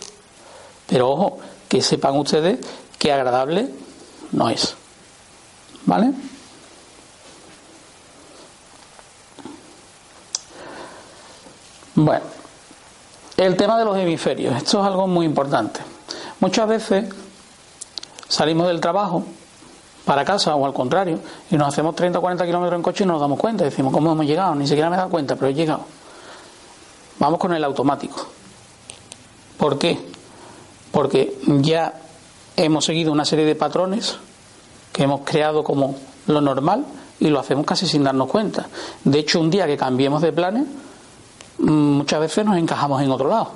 [0.88, 2.60] pero ojo, que sepan ustedes
[2.98, 3.70] que agradable
[4.32, 4.76] no es.
[5.86, 6.12] ¿Vale?
[11.96, 12.26] Bueno,
[13.38, 15.80] el tema de los hemisferios, esto es algo muy importante.
[16.40, 17.06] Muchas veces
[18.28, 19.24] salimos del trabajo
[20.04, 21.20] para casa o al contrario
[21.50, 23.64] y nos hacemos 30 o 40 kilómetros en coche y no nos damos cuenta.
[23.64, 24.56] Decimos, ¿cómo hemos llegado?
[24.56, 25.86] Ni siquiera me he dado cuenta, pero he llegado.
[27.18, 28.28] Vamos con el automático.
[29.58, 30.15] ¿Por qué?
[30.96, 31.94] Porque ya
[32.56, 34.16] hemos seguido una serie de patrones
[34.94, 36.86] que hemos creado como lo normal
[37.20, 38.68] y lo hacemos casi sin darnos cuenta.
[39.04, 40.64] De hecho, un día que cambiemos de planes,
[41.58, 43.52] mm, muchas veces nos encajamos en otro lado.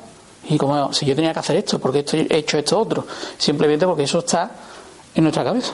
[0.50, 4.04] Y como si yo tenía que hacer esto, porque he hecho esto otro, simplemente porque
[4.04, 4.52] eso está
[5.16, 5.72] en nuestra cabeza.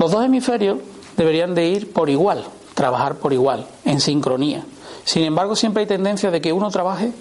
[0.00, 0.78] Los dos hemisferios
[1.16, 4.64] deberían de ir por igual, trabajar por igual, en sincronía.
[5.04, 7.12] Sin embargo, siempre hay tendencia de que uno trabaje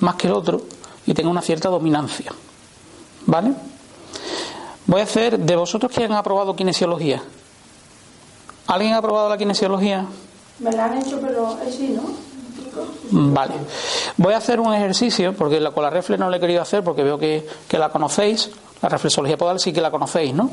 [0.00, 0.62] más que el otro
[1.08, 2.32] y tenga una cierta dominancia.
[3.24, 3.52] ¿Vale?
[4.86, 7.22] Voy a hacer, de vosotros que han aprobado kinesiología,
[8.66, 10.04] ¿alguien ha aprobado la kinesiología?
[10.58, 12.02] Me la han hecho, pero es sí, ¿no?
[13.10, 13.54] Vale.
[14.18, 17.02] Voy a hacer un ejercicio, porque con la reflex no lo he querido hacer porque
[17.02, 18.50] veo que, que la conocéis.
[18.82, 20.50] La reflexología podal sí que la conocéis, ¿no?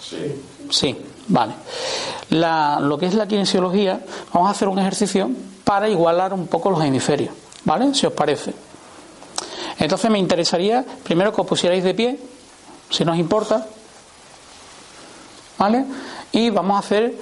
[0.00, 0.42] Sí.
[0.70, 0.96] Sí,
[1.28, 1.54] vale.
[2.30, 4.00] La, lo que es la kinesiología,
[4.32, 5.30] vamos a hacer un ejercicio
[5.64, 7.92] para igualar un poco los hemisferios, ¿vale?
[7.94, 8.54] Si os parece.
[9.78, 12.18] Entonces me interesaría primero que os pusierais de pie,
[12.90, 13.66] si nos importa,
[15.58, 15.84] ¿vale?
[16.32, 17.14] Y vamos a hacer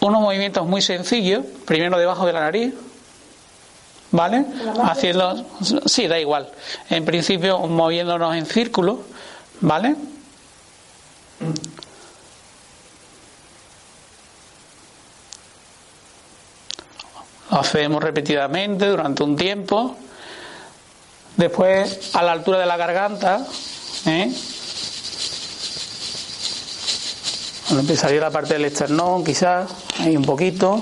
[0.00, 2.74] unos movimientos muy sencillos, primero debajo de la nariz,
[4.10, 4.44] ¿vale?
[4.82, 5.46] Haciendo,
[5.86, 6.50] sí, da igual.
[6.90, 9.00] En principio moviéndonos en círculo,
[9.60, 9.96] ¿vale?
[17.50, 19.96] Lo hacemos repetidamente durante un tiempo.
[21.36, 23.44] Después, a la altura de la garganta,
[24.06, 24.32] ¿eh?
[27.70, 30.80] empezaría la parte del esternón, quizás, ahí un poquito.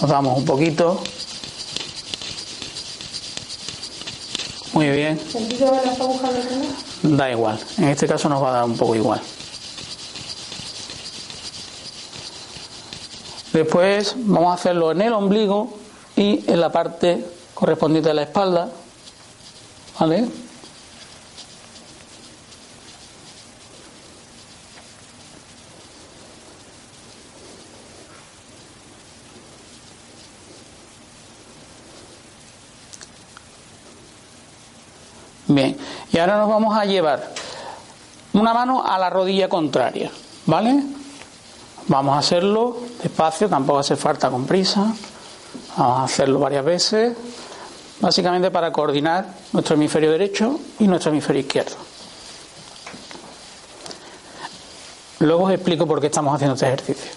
[0.00, 1.02] Nos damos un poquito.
[4.74, 5.18] Muy bien.
[5.18, 7.16] ¿Sentido de las agujas del?
[7.16, 7.58] Da igual.
[7.78, 9.20] En este caso nos va a dar un poco igual.
[13.52, 15.78] Después vamos a hacerlo en el ombligo
[16.16, 17.24] y en la parte
[17.54, 18.68] correspondiente a la espalda.
[19.98, 20.28] ¿Vale?
[35.46, 35.76] Bien,
[36.10, 37.32] y ahora nos vamos a llevar
[38.32, 40.10] una mano a la rodilla contraria,
[40.46, 40.82] ¿vale?
[41.86, 44.94] Vamos a hacerlo despacio, tampoco hace falta con prisa.
[45.76, 47.16] Vamos a hacerlo varias veces,
[48.00, 51.76] básicamente para coordinar nuestro hemisferio derecho y nuestro hemisferio izquierdo.
[55.20, 57.10] Luego os explico por qué estamos haciendo este ejercicio.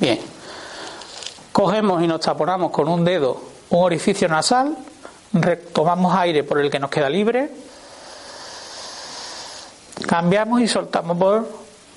[0.00, 0.20] Bien,
[1.52, 4.76] cogemos y nos taponamos con un dedo un orificio nasal,
[5.72, 7.50] tomamos aire por el que nos queda libre
[10.06, 11.48] Cambiamos y soltamos por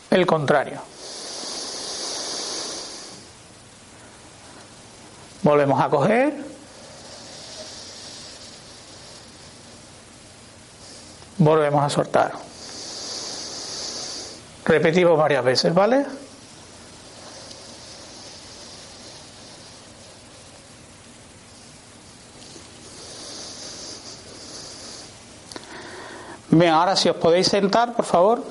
[0.09, 0.79] el contrario.
[5.47, 6.33] Volvemos a coger.
[11.37, 12.33] Volvemos a soltar.
[14.65, 16.05] Repetimos varias veces, ¿vale?
[26.49, 28.43] Bien, ahora si os podéis sentar, por favor.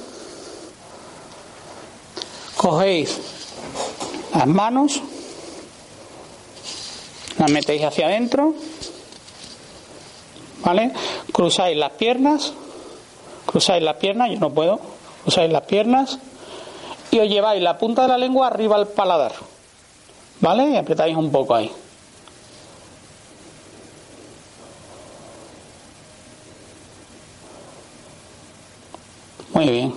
[2.56, 3.18] Cogéis
[4.34, 5.02] las manos,
[7.38, 8.54] las metéis hacia adentro,
[10.64, 10.92] ¿vale?
[11.32, 12.52] Cruzáis las piernas,
[13.44, 14.80] cruzáis las piernas, yo no puedo,
[15.22, 16.18] cruzáis las piernas
[17.10, 19.32] y os lleváis la punta de la lengua arriba al paladar,
[20.40, 20.70] ¿vale?
[20.70, 21.70] Y apretáis un poco ahí.
[29.54, 29.94] Muy bien.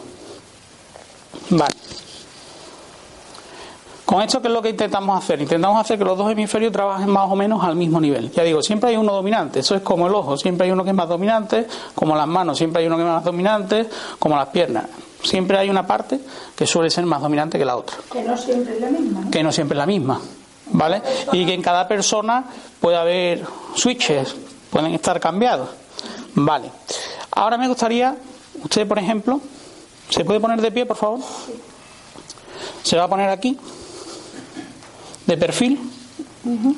[1.49, 1.88] Vale.
[4.09, 5.39] Con esto, ¿qué es lo que intentamos hacer?
[5.39, 8.31] Intentamos hacer que los dos hemisferios trabajen más o menos al mismo nivel.
[8.31, 9.59] Ya digo, siempre hay uno dominante.
[9.59, 10.35] Eso es como el ojo.
[10.35, 12.57] Siempre hay uno que es más dominante, como las manos.
[12.57, 14.85] Siempre hay uno que es más dominante, como las piernas.
[15.21, 16.19] Siempre hay una parte
[16.55, 17.97] que suele ser más dominante que la otra.
[18.11, 19.21] Que no siempre es la misma.
[19.21, 19.29] ¿no?
[19.29, 20.19] Que no siempre es la misma.
[20.71, 21.03] ¿vale?
[21.31, 22.45] Y que en cada persona
[22.79, 23.45] puede haber
[23.75, 24.35] switches,
[24.71, 25.69] pueden estar cambiados,
[26.33, 26.71] ¿vale?
[27.29, 28.15] Ahora me gustaría,
[28.63, 29.39] usted por ejemplo,
[30.09, 31.19] ¿se puede poner de pie, por favor?
[32.81, 33.57] Se va a poner aquí,
[35.29, 35.79] de perfil,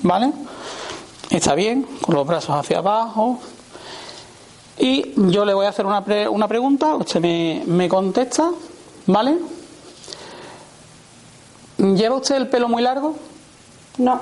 [0.03, 0.33] ¿vale?
[1.29, 3.39] Está bien, con los brazos hacia abajo.
[4.77, 8.51] Y yo le voy a hacer una, una pregunta, usted me, me contesta,
[9.07, 9.37] ¿vale?
[11.77, 13.15] ¿Lleva usted el pelo muy largo?
[13.97, 14.19] No.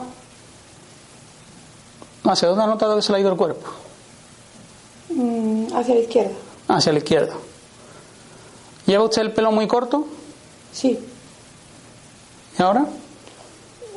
[2.24, 3.68] ¿Hacia dónde ha notado que se le ha ido el cuerpo?
[5.10, 6.32] Mm, hacia la izquierda.
[6.68, 7.34] Hacia la izquierda.
[8.86, 10.06] ¿Lleva usted el pelo muy corto?
[10.72, 11.00] Sí.
[12.58, 12.86] ¿Y ahora?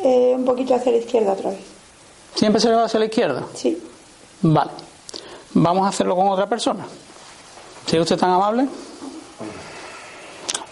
[0.05, 1.61] Eh, un poquito hacia la izquierda otra vez.
[2.35, 3.45] ¿Siempre se le va hacia la izquierda?
[3.55, 3.81] Sí.
[4.43, 4.71] Vale.
[5.55, 6.87] Vamos a hacerlo con otra persona.
[7.87, 8.67] ¿Si usted tan amable?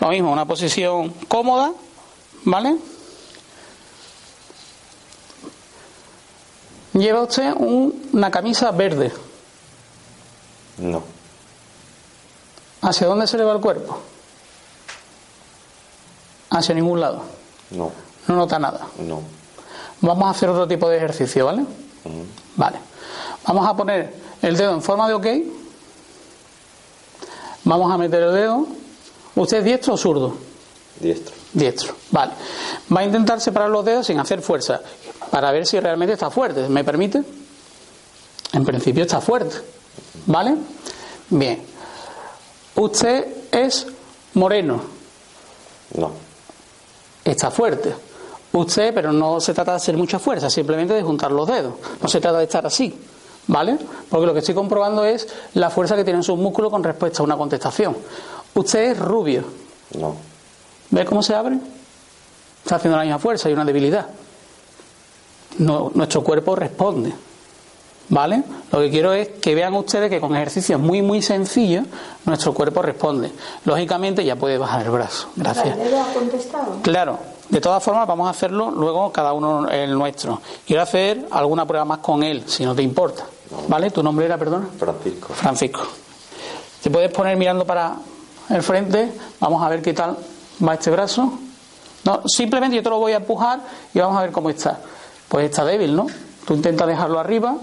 [0.01, 1.73] Lo mismo, una posición cómoda,
[2.45, 2.77] ¿vale?
[6.95, 9.13] ¿Lleva usted una camisa verde?
[10.79, 11.03] No.
[12.83, 13.99] ¿Hacia dónde se le va el cuerpo?
[16.51, 17.23] Hacia ningún lado.
[17.71, 17.93] No.
[18.29, 18.87] No nota nada.
[18.99, 19.23] No.
[20.01, 21.65] Vamos a hacer otro tipo de ejercicio, ¿vale?
[22.57, 22.79] Vale.
[23.47, 25.27] Vamos a poner el dedo en forma de OK.
[27.65, 28.67] Vamos a meter el dedo.
[29.35, 30.37] ¿Usted es diestro o zurdo?
[30.99, 31.35] Diestro.
[31.53, 31.95] Diestro.
[32.11, 32.33] Vale.
[32.95, 34.81] Va a intentar separar los dedos sin hacer fuerza
[35.31, 36.69] para ver si realmente está fuerte.
[36.69, 37.23] ¿Me permite?
[38.53, 39.57] En principio está fuerte.
[40.27, 40.57] ¿Vale?
[41.29, 41.63] Bien.
[42.75, 43.87] Usted es
[44.35, 44.81] moreno.
[45.97, 46.13] No.
[47.25, 47.95] Está fuerte.
[48.53, 51.75] Usted, pero no se trata de hacer mucha fuerza, simplemente de juntar los dedos.
[52.01, 52.99] No se trata de estar así.
[53.47, 53.79] ¿Vale?
[54.09, 57.25] Porque lo que estoy comprobando es la fuerza que tienen sus músculos con respecto a
[57.25, 57.97] una contestación.
[58.55, 59.45] Usted es rubio.
[59.99, 60.15] No.
[60.91, 61.59] ¿Ve cómo se abre?
[62.63, 64.07] Está haciendo la misma fuerza y una debilidad.
[65.59, 67.13] No, nuestro cuerpo responde.
[68.09, 68.43] ¿Vale?
[68.73, 71.87] Lo que quiero es que vean ustedes que con ejercicios muy, muy sencillos,
[72.27, 73.31] nuestro cuerpo responde.
[73.65, 75.29] Lógicamente ya puede bajar el brazo.
[75.37, 75.77] Gracias.
[75.79, 76.79] ha contestado?
[76.83, 77.19] Claro.
[77.51, 80.41] De todas formas, vamos a hacerlo luego cada uno el nuestro.
[80.65, 83.25] Quiero hacer alguna prueba más con él, si no te importa.
[83.67, 83.91] ¿Vale?
[83.91, 84.69] ¿Tu nombre era, perdona?
[84.79, 85.35] Francisco.
[85.35, 85.81] Francisco.
[86.81, 87.97] Te puedes poner mirando para
[88.49, 89.13] el frente.
[89.41, 90.17] Vamos a ver qué tal
[90.67, 91.33] va este brazo.
[92.05, 93.61] No, simplemente yo te lo voy a empujar
[93.93, 94.81] y vamos a ver cómo está.
[95.29, 96.07] Pues está débil, ¿no?
[96.47, 97.57] Tú intentas dejarlo arriba,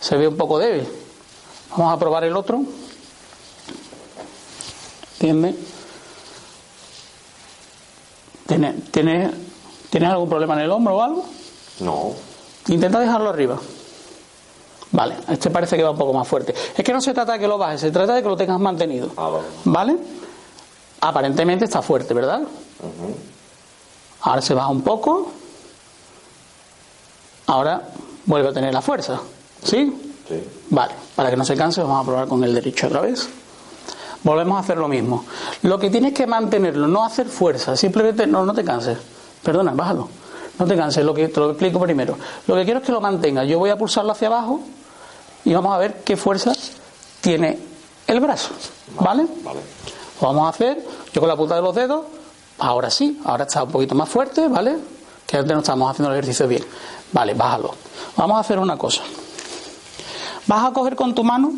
[0.00, 0.86] se ve un poco débil.
[1.70, 2.60] Vamos a probar el otro.
[5.20, 5.54] ¿Entiendes?
[8.46, 9.32] ¿Tienes, tienes,
[9.90, 11.24] ¿Tienes algún problema en el hombro o algo?
[11.80, 12.12] No.
[12.68, 13.58] Intenta dejarlo arriba.
[14.92, 16.54] Vale, este parece que va un poco más fuerte.
[16.76, 18.58] Es que no se trata de que lo bajes, se trata de que lo tengas
[18.60, 19.10] mantenido.
[19.16, 19.46] Ah, vale.
[19.64, 19.96] ¿Vale?
[21.00, 22.42] Aparentemente está fuerte, ¿verdad?
[24.22, 25.30] Ahora se baja un poco.
[27.46, 27.88] Ahora
[28.24, 29.20] vuelve a tener la fuerza.
[29.62, 29.92] ¿Sí?
[30.28, 30.42] Sí.
[30.70, 33.28] Vale, para que no se canse, vamos a probar con el derecho otra vez.
[34.22, 35.24] Volvemos a hacer lo mismo.
[35.62, 38.98] Lo que tienes que mantenerlo, no hacer fuerza, simplemente no, no te canses.
[39.42, 40.08] Perdona, bájalo.
[40.58, 42.16] No te canses, lo que te lo explico primero.
[42.46, 43.46] Lo que quiero es que lo mantengas.
[43.46, 44.60] Yo voy a pulsarlo hacia abajo
[45.44, 46.52] y vamos a ver qué fuerza
[47.20, 47.58] tiene
[48.06, 48.50] el brazo.
[48.98, 49.26] ¿Vale?
[49.42, 49.60] Vale.
[50.20, 52.04] Lo vamos a hacer, yo con la punta de los dedos,
[52.58, 54.76] ahora sí, ahora está un poquito más fuerte, ¿vale?
[55.26, 56.64] Que antes no estamos haciendo el ejercicio bien.
[57.12, 57.74] Vale, bájalo.
[58.16, 59.02] Vamos a hacer una cosa.
[60.46, 61.52] Vas a coger con tu mano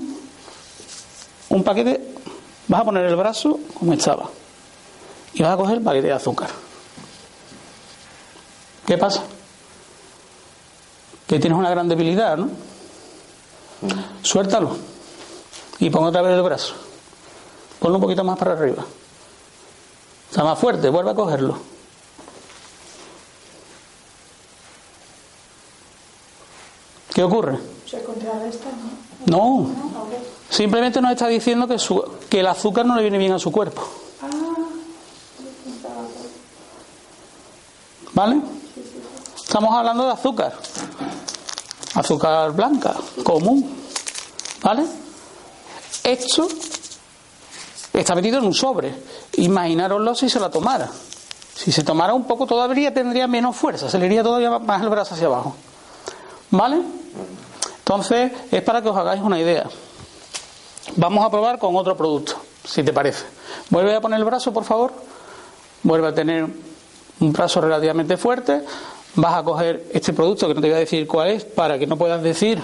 [1.51, 2.15] un paquete,
[2.69, 4.31] vas a poner el brazo como estaba
[5.33, 6.51] y vas a coger el paquete de azúcar.
[8.87, 9.23] ¿Qué pasa?
[11.27, 12.49] Que tienes una gran debilidad, ¿no?
[14.23, 14.77] Suéltalo
[15.79, 16.75] y pon otra vez el brazo.
[17.79, 18.85] Ponlo un poquito más para arriba.
[20.31, 21.59] Está más fuerte, vuelve a cogerlo.
[27.15, 27.59] ¿Qué ocurre?
[27.87, 29.08] Se ¿no?
[29.27, 29.69] No,
[30.49, 33.51] simplemente nos está diciendo que, su- que el azúcar no le viene bien a su
[33.53, 33.83] cuerpo.
[38.15, 38.41] ¿Vale?
[39.37, 40.53] Estamos hablando de azúcar.
[41.95, 43.77] Azúcar blanca, común.
[44.63, 44.85] ¿Vale?
[46.05, 46.49] Esto
[47.93, 48.95] está metido en un sobre.
[49.37, 50.89] Imaginároslo si se la tomara.
[51.55, 54.89] Si se tomara un poco todavía tendría menos fuerza, se le iría todavía más el
[54.89, 55.57] brazo hacia abajo.
[56.51, 56.81] ¿Vale?
[57.89, 59.65] Entonces, es para que os hagáis una idea.
[60.97, 63.25] Vamos a probar con otro producto, si te parece.
[63.71, 64.93] Vuelve a poner el brazo, por favor.
[65.85, 66.47] Vuelve a tener
[67.21, 68.61] un brazo relativamente fuerte.
[69.15, 71.87] Vas a coger este producto, que no te voy a decir cuál es, para que
[71.87, 72.63] no puedas decir,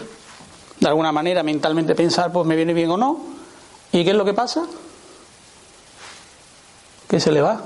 [0.78, 3.18] de alguna manera, mentalmente pensar, pues me viene bien o no.
[3.92, 4.66] ¿Y qué es lo que pasa?
[7.08, 7.62] Que se le va.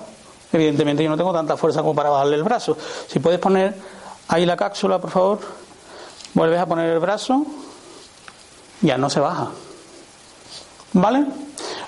[0.53, 2.77] Evidentemente yo no tengo tanta fuerza como para bajarle el brazo.
[3.09, 3.75] Si puedes poner
[4.29, 5.39] Ahí la cápsula, por favor.
[6.35, 7.45] Vuelves a poner el brazo.
[8.81, 9.51] Ya no se baja.
[10.93, 11.27] ¿Vale?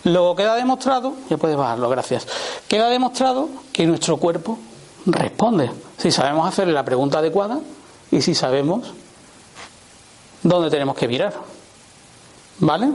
[0.04, 2.26] Luego queda demostrado, ya puedes bajarlo, gracias.
[2.68, 4.58] Queda demostrado que nuestro cuerpo
[5.06, 5.70] responde.
[5.98, 7.60] Si sabemos hacerle la pregunta adecuada
[8.10, 8.92] y si sabemos
[10.42, 11.34] dónde tenemos que mirar.
[12.60, 12.90] ¿Vale?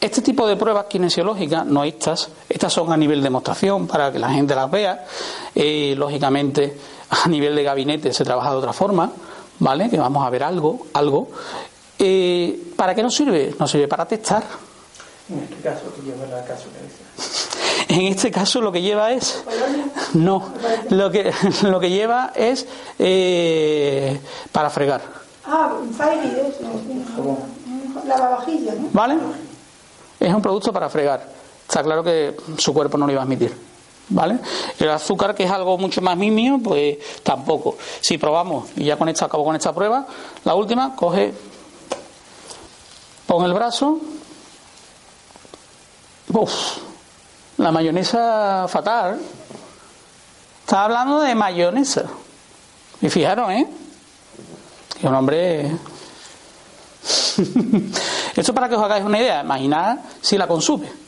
[0.00, 4.18] Este tipo de pruebas kinesiológicas, no estas, estas son a nivel de demostración para que
[4.18, 5.06] la gente las vea.
[5.54, 6.78] Eh, lógicamente,
[7.10, 9.10] a nivel de gabinete se trabaja de otra forma,
[9.58, 9.90] ¿vale?
[9.90, 11.28] Que vamos a ver algo, algo.
[11.98, 13.54] Eh, ¿Para qué nos sirve?
[13.58, 14.44] Nos sirve para testar.
[15.28, 16.68] En este caso, que lleva la caso
[17.88, 19.44] En este caso lo que lleva es
[20.14, 20.52] no,
[20.90, 21.32] lo que
[21.62, 22.66] lo que lleva es
[22.98, 24.18] eh,
[24.52, 25.02] para fregar.
[25.46, 28.88] Ah, Fairy es lavavajillas, ¿no?
[28.92, 29.18] ¿Vale?
[30.18, 31.28] Es un producto para fregar.
[31.68, 33.54] Está claro que su cuerpo no lo iba a admitir.
[34.08, 34.38] ¿Vale?
[34.78, 37.76] El azúcar, que es algo mucho más mimio, pues tampoco.
[38.00, 40.06] Si probamos, y ya con esta acabo con esta prueba,
[40.44, 41.32] la última, coge,
[43.26, 44.00] pon el brazo,
[46.34, 46.78] Uf,
[47.58, 49.20] la mayonesa fatal.
[50.60, 52.06] Está hablando de mayonesa.
[53.00, 53.68] Y fijaron, ¿eh?
[55.00, 55.70] Que un hombre.
[58.36, 59.42] Esto para que os hagáis una idea.
[59.42, 61.03] Imaginad si la consume.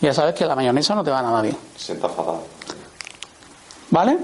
[0.00, 1.56] Ya sabes que la mayonesa no te va nada bien.
[1.76, 2.36] Sienta fatal.
[3.90, 4.18] ¿Vale?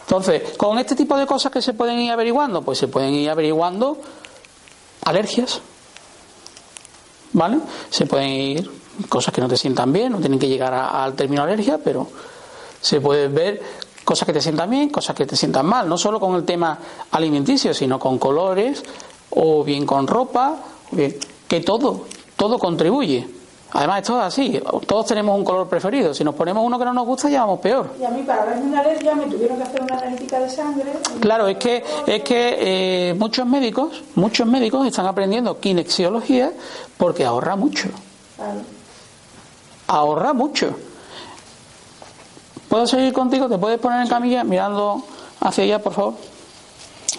[0.00, 3.28] Entonces, con este tipo de cosas que se pueden ir averiguando, pues se pueden ir
[3.28, 3.98] averiguando
[5.04, 5.60] alergias.
[7.32, 7.58] ¿Vale?
[7.90, 8.70] Se pueden ir
[9.08, 12.08] cosas que no te sientan bien, no tienen que llegar al término alergia, pero
[12.80, 13.62] se puede ver
[14.02, 16.78] cosas que te sientan bien, cosas que te sientan mal, no solo con el tema
[17.10, 18.82] alimenticio, sino con colores
[19.30, 20.56] o bien con ropa,
[21.46, 23.37] que todo, todo contribuye.
[23.70, 26.14] Además, esto es así, todos tenemos un color preferido.
[26.14, 27.90] Si nos ponemos uno que no nos gusta, ya vamos peor.
[28.00, 30.92] Y a mí, para verme una alergia, me tuvieron que hacer una analítica de sangre.
[31.20, 36.52] Claro, es que, es que eh, muchos médicos, muchos médicos están aprendiendo kinesiología
[36.96, 37.90] porque ahorra mucho.
[38.36, 38.78] Claro
[39.88, 40.76] ahorra mucho.
[42.68, 43.48] ¿Puedo seguir contigo?
[43.48, 45.02] ¿Te puedes poner en camilla mirando
[45.40, 46.14] hacia allá, por favor?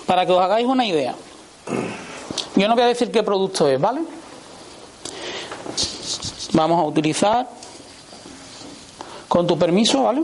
[0.05, 1.15] Para que os hagáis una idea.
[2.55, 4.01] Yo no voy a decir qué producto es, ¿vale?
[6.53, 7.47] Vamos a utilizar,
[9.27, 10.23] con tu permiso, ¿vale?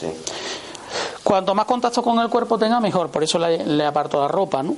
[0.00, 0.06] Sí.
[1.22, 3.10] Cuanto más contacto con el cuerpo tenga, mejor.
[3.10, 4.76] Por eso le, le aparto la ropa, ¿no?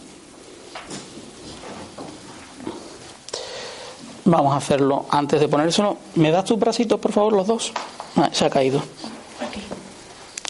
[4.24, 5.96] Vamos a hacerlo antes de ponérselo.
[6.16, 7.72] ¿Me das tus bracitos, por favor, los dos?
[8.16, 8.82] Ah, se ha caído.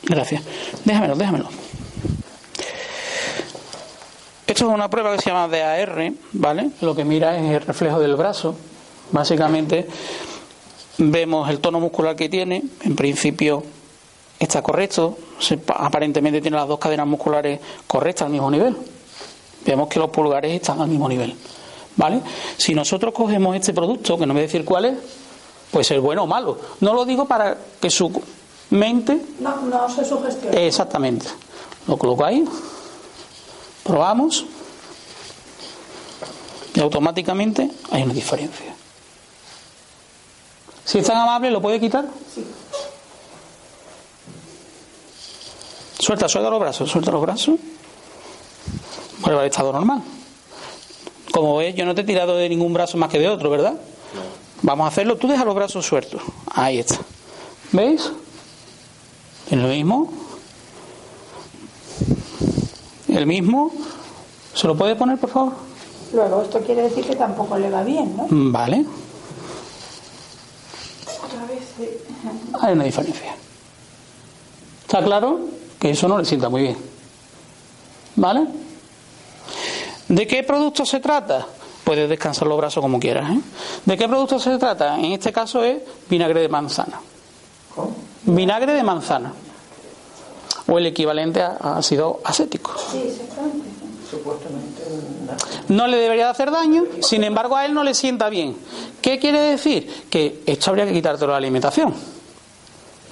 [0.02, 0.42] Gracias.
[0.84, 1.48] Déjamelo, déjamelo.
[4.46, 6.70] Esto es una prueba que se llama DAR, ¿vale?
[6.80, 8.56] Lo que mira es el reflejo del brazo.
[9.12, 9.86] Básicamente
[10.98, 12.62] vemos el tono muscular que tiene.
[12.82, 13.62] En principio
[14.38, 15.16] está correcto.
[15.68, 18.76] aparentemente tiene las dos cadenas musculares correctas al mismo nivel.
[19.64, 21.34] Vemos que los pulgares están al mismo nivel.
[21.96, 22.20] ¿Vale?
[22.56, 24.98] Si nosotros cogemos este producto, que no me voy a decir cuál es,
[25.70, 26.58] pues es bueno o malo.
[26.80, 28.10] No lo digo para que su
[28.70, 29.20] mente.
[29.40, 30.66] No, no se sugestione.
[30.66, 31.26] Exactamente.
[31.88, 32.44] Lo coloco ahí,
[33.82, 34.44] probamos
[36.74, 38.77] y automáticamente hay una diferencia.
[40.88, 42.06] Si es tan amable, ¿lo puede quitar?
[42.34, 42.42] Sí.
[45.98, 47.56] Suelta, suelta los brazos, suelta los brazos.
[49.18, 50.02] Vuelve al estado normal.
[51.30, 53.74] Como ves, yo no te he tirado de ningún brazo más que de otro, ¿verdad?
[54.62, 55.18] Vamos a hacerlo.
[55.18, 56.22] Tú deja los brazos sueltos.
[56.54, 56.96] Ahí está.
[57.72, 58.10] ¿Veis?
[59.50, 60.10] Es lo mismo.
[63.08, 63.72] El mismo.
[64.54, 65.52] ¿Se lo puede poner, por favor?
[66.14, 68.26] Luego, esto quiere decir que tampoco le va bien, ¿no?
[68.30, 68.86] Vale.
[72.60, 73.34] Hay una diferencia.
[74.82, 75.40] ¿Está claro?
[75.78, 76.76] Que eso no le sienta muy bien.
[78.16, 78.46] ¿Vale?
[80.08, 81.46] ¿De qué producto se trata?
[81.84, 83.30] Puedes descansar los brazos como quieras.
[83.30, 83.40] ¿eh?
[83.84, 84.96] ¿De qué producto se trata?
[84.98, 87.00] En este caso es vinagre de manzana.
[88.24, 89.32] Vinagre de manzana.
[90.66, 92.72] O el equivalente a ácido acético.
[92.90, 93.16] Sí,
[94.10, 94.82] Supuestamente
[95.68, 98.56] no le debería hacer daño, sin embargo a él no le sienta bien.
[99.02, 100.06] ¿Qué quiere decir?
[100.08, 101.94] Que esto habría que quitarte la alimentación.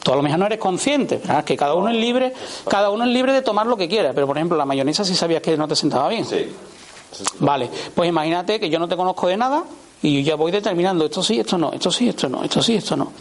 [0.02, 2.32] Tú a lo mejor no eres consciente, que cada uno es libre,
[2.68, 5.14] cada uno es libre de tomar lo que quiera, pero por ejemplo la mayonesa si
[5.14, 6.24] sabías que no te sentaba bien.
[6.24, 6.46] Sí.
[7.40, 9.64] Vale, pues imagínate que yo no te conozco de nada
[10.02, 12.76] y yo ya voy determinando esto sí, esto no, esto sí, esto no, esto sí,
[12.76, 13.12] esto no.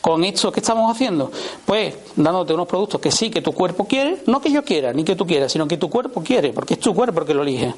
[0.00, 1.30] Con esto, ¿qué estamos haciendo?
[1.66, 5.04] Pues dándote unos productos que sí, que tu cuerpo quiere, no que yo quiera, ni
[5.04, 7.42] que tú quieras, sino que tu cuerpo quiere, porque es tu cuerpo el que lo
[7.42, 7.74] elige.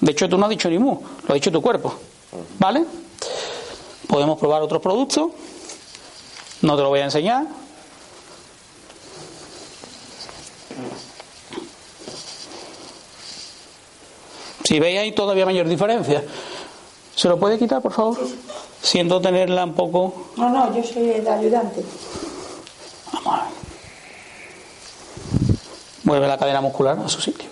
[0.00, 1.94] De hecho, tú no has dicho ni mu, lo ha dicho tu cuerpo.
[2.58, 2.84] ¿Vale?
[4.06, 5.30] Podemos probar otros productos.
[6.62, 7.46] No te lo voy a enseñar.
[14.64, 16.22] Si veis hay todavía mayor diferencia.
[17.20, 18.16] ¿Se lo puede quitar, por favor?
[18.80, 20.30] Siento tenerla un poco...
[20.38, 21.84] No, no, yo soy el ayudante.
[23.12, 23.52] Vamos a ver.
[26.04, 27.50] Vuelve la cadena muscular a su sitio.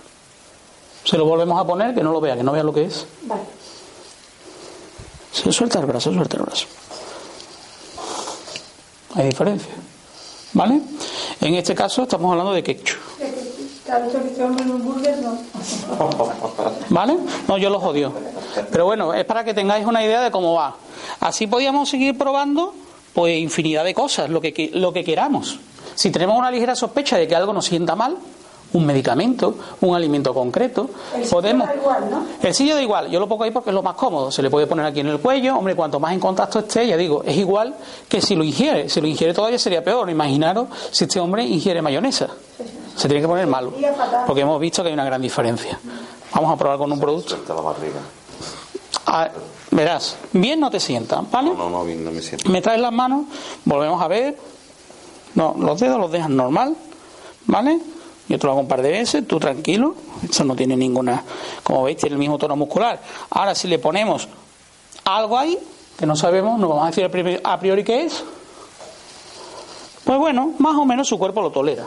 [1.04, 3.06] Se lo volvemos a poner, que no lo vea, que no vea lo que es.
[3.24, 3.42] Vale.
[5.32, 6.66] Se suelta el brazo, suelta el brazo.
[9.16, 9.74] Hay diferencia.
[10.54, 10.80] ¿Vale?
[11.42, 12.98] En este caso estamos hablando de ketchup.
[13.88, 15.16] ¿Te ha dicho que este hombre en un burger?
[15.22, 15.38] No.
[16.90, 17.16] ¿Vale?
[17.48, 18.12] No, yo los odio.
[18.70, 20.74] Pero bueno, es para que tengáis una idea de cómo va.
[21.20, 22.74] Así podíamos seguir probando
[23.14, 25.58] pues infinidad de cosas, lo que, lo que queramos.
[25.94, 28.18] Si tenemos una ligera sospecha de que algo nos sienta mal,
[28.74, 31.66] un medicamento, un alimento concreto, El podemos...
[31.66, 32.26] da igual, ¿no?
[32.42, 34.30] El sitio da igual, yo lo pongo ahí porque es lo más cómodo.
[34.30, 36.98] Se le puede poner aquí en el cuello, hombre, cuanto más en contacto esté, ya
[36.98, 37.74] digo, es igual
[38.06, 38.90] que si lo ingiere.
[38.90, 40.10] Si lo ingiere todavía sería peor.
[40.10, 42.28] Imaginaros si este hombre ingiere mayonesa.
[42.98, 43.72] Se tiene que poner malo.
[44.26, 45.78] Porque hemos visto que hay una gran diferencia.
[46.34, 47.30] Vamos a probar con un producto.
[47.30, 48.00] Suelta la barriga.
[49.06, 49.30] Ah,
[49.70, 51.50] verás, bien no te sienta, ¿vale?
[51.50, 52.48] No, no, no, bien, no me siento.
[52.50, 53.26] Me traes las manos,
[53.64, 54.36] volvemos a ver.
[55.34, 56.76] No, los dedos los dejas normal,
[57.46, 57.78] ¿vale?
[58.28, 59.94] Yo te lo hago un par de veces, tú tranquilo.
[60.28, 61.22] Eso no tiene ninguna.
[61.62, 63.00] Como veis, tiene el mismo tono muscular.
[63.30, 64.28] Ahora, si le ponemos
[65.04, 65.58] algo ahí,
[65.98, 68.22] que no sabemos, no vamos a decir a priori- a priori qué es,
[70.04, 71.86] pues bueno, más o menos su cuerpo lo tolera.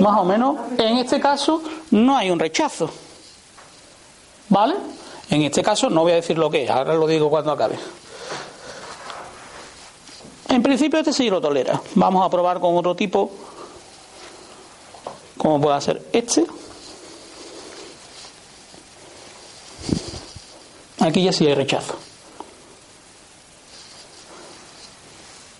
[0.00, 2.90] Más o menos, en este caso, no hay un rechazo.
[4.48, 4.74] ¿Vale?
[5.30, 7.78] En este caso, no voy a decir lo que es, ahora lo digo cuando acabe.
[10.48, 11.80] En principio, este sí lo tolera.
[11.94, 13.30] Vamos a probar con otro tipo,
[15.36, 16.46] como puede ser este.
[21.00, 21.94] Aquí ya sí hay rechazo.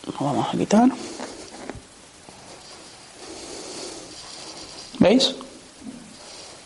[0.06, 0.88] Lo vamos a quitar.
[4.98, 5.34] ¿Veis?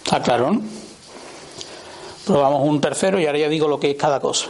[0.05, 0.63] Está claro, ¿no?
[2.27, 4.47] Probamos un tercero y ahora ya digo lo que es cada cosa.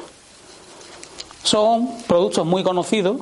[1.42, 3.16] Son productos muy conocidos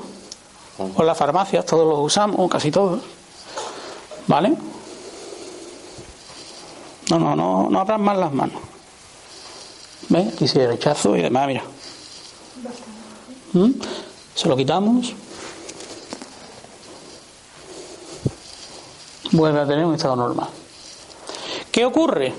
[0.96, 3.00] por las farmacias, todos los usamos, casi todos.
[4.26, 4.54] ¿Vale?
[7.11, 8.61] No, no, no, no abran más las manos.
[10.08, 10.34] ¿Ves?
[10.34, 11.62] Aquí sí hay rechazo y demás, mira.
[13.52, 13.70] ¿Mm?
[14.34, 15.14] Se lo quitamos.
[19.33, 20.49] Vuelve a tener un estado normal.
[21.70, 22.35] ¿Qué ocurre?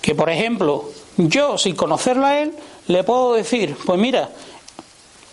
[0.00, 0.84] Que, por ejemplo,
[1.16, 2.54] yo, sin conocerlo a él,
[2.88, 4.30] le puedo decir, pues mira,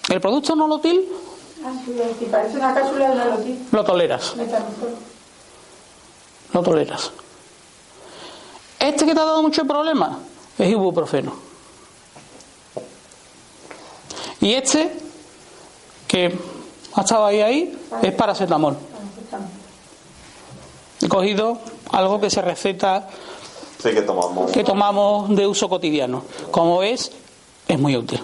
[0.09, 1.05] el producto nolotil
[1.65, 3.67] Ah, sí, si parece una cápsula de Nolotil.
[3.71, 4.35] lo toleras,
[6.53, 7.11] lo toleras.
[8.79, 10.19] Este que te ha dado mucho problema
[10.57, 11.33] es ibuprofeno.
[14.39, 14.97] Y este,
[16.07, 16.37] que
[16.93, 18.77] ha estado ahí, ahí, es paracetamol.
[21.07, 21.57] He cogido
[21.91, 23.07] algo que se receta
[23.81, 24.51] Sí, que tomamos.
[24.51, 26.25] que tomamos de uso cotidiano.
[26.51, 27.13] Como ves,
[27.65, 28.21] es muy útil.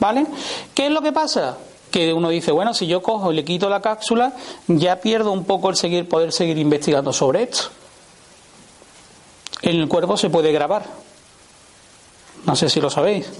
[0.00, 0.26] ¿Vale?
[0.74, 1.58] ¿Qué es lo que pasa?
[1.92, 4.32] Que uno dice, bueno, si yo cojo y le quito la cápsula,
[4.66, 7.66] ya pierdo un poco el seguir, poder seguir investigando sobre esto.
[9.60, 10.82] En el cuerpo se puede grabar.
[12.46, 13.30] No sé si lo sabéis.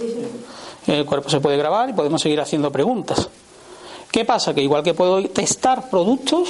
[0.87, 3.27] En el cuerpo se puede grabar y podemos seguir haciendo preguntas.
[4.09, 4.53] ¿Qué pasa?
[4.53, 6.47] Que igual que puedo testar productos,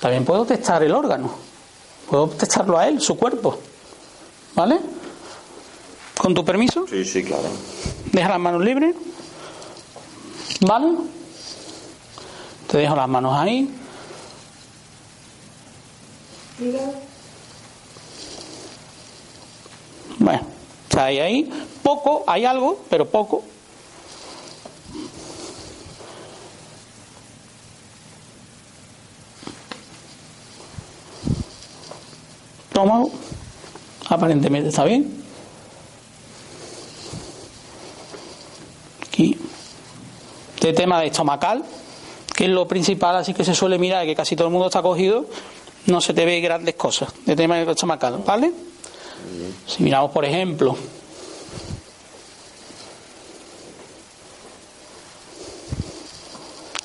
[0.00, 1.30] también puedo testar el órgano.
[2.08, 3.58] Puedo testarlo a él, su cuerpo.
[4.54, 4.78] ¿Vale?
[6.18, 7.48] Con tu permiso, Sí, sí, claro.
[8.12, 8.94] deja las manos libres.
[10.60, 10.96] ¿Vale?
[12.68, 13.70] Te dejo las manos ahí.
[20.18, 20.40] Bueno,
[20.88, 21.50] está ahí, ahí.
[21.82, 23.42] Poco, hay algo, pero poco.
[32.78, 33.10] Estómago.
[34.08, 35.12] Aparentemente está bien.
[39.08, 39.36] Aquí.
[40.54, 41.64] Este tema de estomacal,
[42.36, 44.80] que es lo principal, así que se suele mirar, que casi todo el mundo está
[44.80, 45.26] cogido,
[45.86, 47.12] no se te ve grandes cosas.
[47.26, 48.52] De tema de estomacal, ¿vale?
[49.66, 50.76] Si miramos, por ejemplo,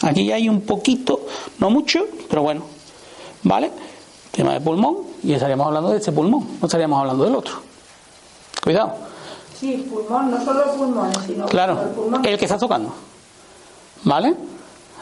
[0.01, 1.27] aquí ya hay un poquito,
[1.59, 2.63] no mucho, pero bueno,
[3.43, 3.69] ¿vale?
[4.33, 7.53] Tema de pulmón, y estaríamos hablando de este pulmón, no estaríamos hablando del otro.
[8.63, 8.93] Cuidado,
[9.59, 12.25] Sí, pulmón, no solo el pulmón, sino claro, el pulmón.
[12.25, 12.91] el que está tocando,
[14.03, 14.35] ¿vale?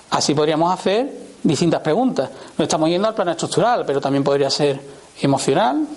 [0.10, 1.12] Así podríamos hacer
[1.42, 2.30] distintas preguntas.
[2.58, 4.80] No estamos yendo al plano estructural, pero también podría ser
[5.22, 5.88] emocional,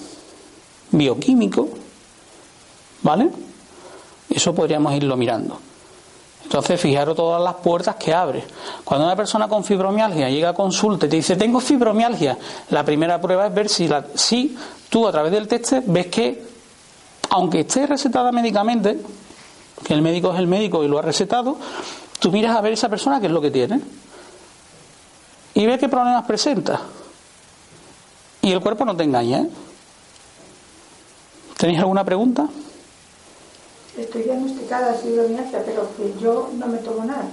[0.93, 1.68] bioquímico,
[3.03, 3.28] ¿vale?
[4.30, 5.59] Eso podríamos irlo mirando.
[6.45, 8.45] Entonces, fijaros todas las puertas que abre.
[8.85, 12.39] Cuando una persona con fibromialgia llega a consulta y te dice, tengo fibromialgia,
[12.71, 14.57] la primera prueba es ver si, la, si
[14.89, 16.55] tú a través del test ves que
[17.31, 19.01] aunque esté recetada médicamente,
[19.85, 21.57] que el médico es el médico y lo ha recetado,
[22.21, 23.81] tú miras a ver esa persona qué es lo que tiene
[25.55, 26.81] y ves qué problemas presenta.
[28.43, 29.39] Y el cuerpo no te engaña.
[29.39, 29.49] ¿eh?
[31.57, 32.47] ¿Tenéis alguna pregunta?
[33.97, 37.29] Estoy diagnosticada de fibromialgia, pero que yo no me tomo nada.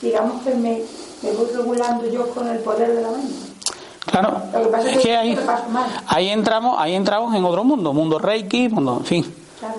[0.00, 0.82] Digamos que me,
[1.22, 3.34] me voy regulando yo con el poder de la mente.
[4.06, 5.38] Claro, Lo que pasa es que que ahí,
[6.06, 9.34] ahí entramos, ahí entramos en otro mundo, mundo Reiki, mundo, en fin.
[9.58, 9.74] Claro.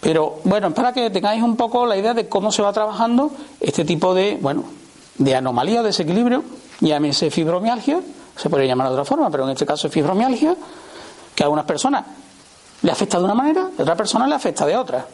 [0.00, 3.30] Pero bueno, para que tengáis un poco la idea de cómo se va trabajando
[3.60, 4.64] este tipo de, bueno,
[5.18, 6.42] de anomalía, de desequilibrio,
[6.80, 8.00] llámese fibromialgia,
[8.36, 10.56] se podría llamar de otra forma, pero en este caso es fibromialgia,
[11.34, 12.04] que a algunas personas
[12.82, 15.06] le afecta de una manera, y a otra persona le afecta de otra.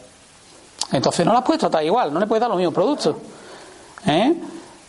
[0.91, 3.15] Entonces no las puedes tratar igual, no le puedes dar los mismos productos.
[4.05, 4.35] ¿Eh?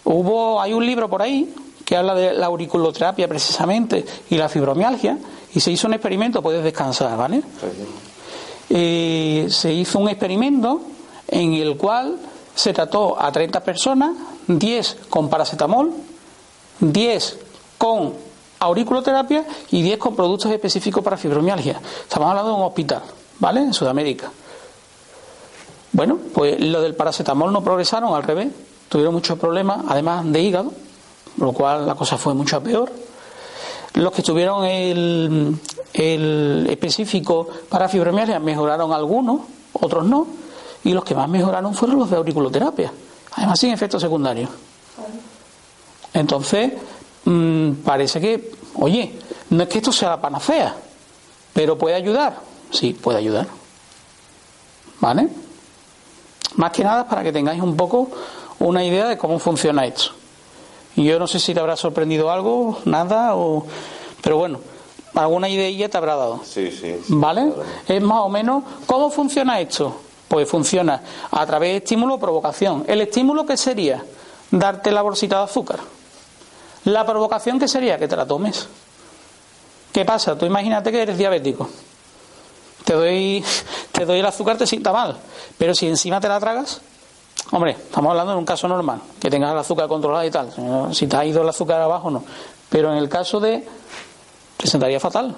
[0.05, 5.18] Hubo, hay un libro por ahí que habla de la auriculoterapia precisamente y la fibromialgia,
[5.55, 7.42] y se hizo un experimento, puedes descansar, ¿vale?
[8.70, 10.80] Eh, se hizo un experimento
[11.28, 12.16] en el cual
[12.55, 15.92] se trató a 30 personas, 10 con paracetamol,
[16.80, 17.38] 10
[17.78, 18.14] con
[18.61, 21.80] auriculoterapia y 10 con productos específicos para fibromialgia.
[22.03, 23.03] Estamos hablando de un hospital,
[23.38, 23.61] ¿vale?
[23.61, 24.30] En Sudamérica.
[25.93, 28.49] Bueno, pues lo del paracetamol no progresaron, al revés.
[28.88, 30.72] Tuvieron muchos problemas, además de hígado,
[31.38, 32.90] lo cual la cosa fue mucho peor.
[33.95, 35.59] Los que tuvieron el,
[36.70, 39.43] específico para fibromialgia mejoraron algunos,
[39.74, 40.26] otros no,
[40.84, 42.90] y los que más mejoraron fueron los de auriculoterapia,
[43.32, 44.49] además sin efectos secundarios.
[46.14, 46.72] Entonces,
[47.24, 49.18] mm, parece que, oye,
[49.51, 50.74] no es que esto sea la panacea,
[51.53, 52.38] pero puede ayudar.
[52.70, 53.47] Sí, puede ayudar.
[55.01, 55.28] ¿Vale?
[56.57, 58.09] Más que nada para que tengáis un poco
[58.59, 60.11] una idea de cómo funciona esto.
[60.96, 63.64] Y yo no sé si te habrá sorprendido algo, nada, o...
[64.22, 64.61] pero bueno,
[65.14, 66.40] alguna idea te habrá dado.
[66.44, 66.98] Sí, sí.
[67.03, 67.53] sí, ¿Vale?
[67.53, 67.62] claro.
[67.88, 69.96] Es más o menos, ¿cómo funciona esto?
[70.28, 72.84] Pues funciona a través de estímulo o provocación.
[72.86, 74.05] ¿El estímulo qué sería?
[74.50, 75.78] Darte la bolsita de azúcar.
[76.84, 77.98] La provocación qué sería?
[77.98, 78.68] Que te la tomes.
[79.92, 80.36] ¿Qué pasa?
[80.36, 81.68] Tú imagínate que eres diabético.
[82.84, 83.44] Te doy,
[83.92, 85.16] te doy el azúcar, te sienta mal.
[85.58, 86.80] Pero si encima te la tragas,
[87.52, 90.94] hombre, estamos hablando de un caso normal, que tengas el azúcar controlado y tal.
[90.94, 92.24] Si te ha ido el azúcar abajo, no.
[92.68, 93.66] Pero en el caso de.
[94.56, 95.34] te sentaría fatal.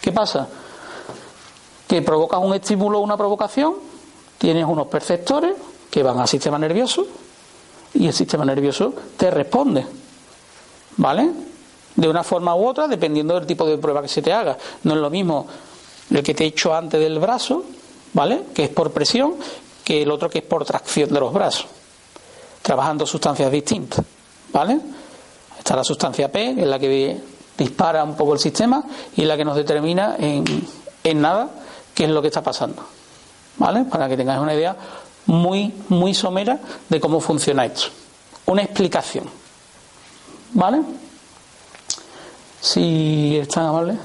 [0.00, 0.48] ¿Qué pasa?
[1.86, 3.74] Que provocas un estímulo o una provocación,
[4.38, 5.54] tienes unos perceptores
[5.90, 7.06] que van al sistema nervioso
[7.94, 9.86] y el sistema nervioso te responde.
[10.96, 11.30] ¿Vale?
[11.96, 14.56] De una forma u otra, dependiendo del tipo de prueba que se te haga.
[14.84, 15.46] No es lo mismo
[16.10, 17.64] el que te he hecho antes del brazo,
[18.12, 18.42] ¿vale?
[18.54, 19.34] Que es por presión,
[19.84, 21.66] que el otro que es por tracción de los brazos.
[22.62, 24.04] Trabajando sustancias distintas,
[24.52, 24.78] ¿vale?
[25.58, 27.20] Está la sustancia P, que es la que
[27.56, 28.82] dispara un poco el sistema
[29.16, 30.44] y la que nos determina en,
[31.04, 31.50] en nada
[31.94, 32.82] qué es lo que está pasando.
[33.56, 33.84] ¿Vale?
[33.84, 34.74] Para que tengáis una idea
[35.26, 36.58] muy, muy somera
[36.88, 37.88] de cómo funciona esto.
[38.46, 39.24] Una explicación.
[40.52, 40.80] ¿Vale?
[42.60, 43.98] Si es tan amable.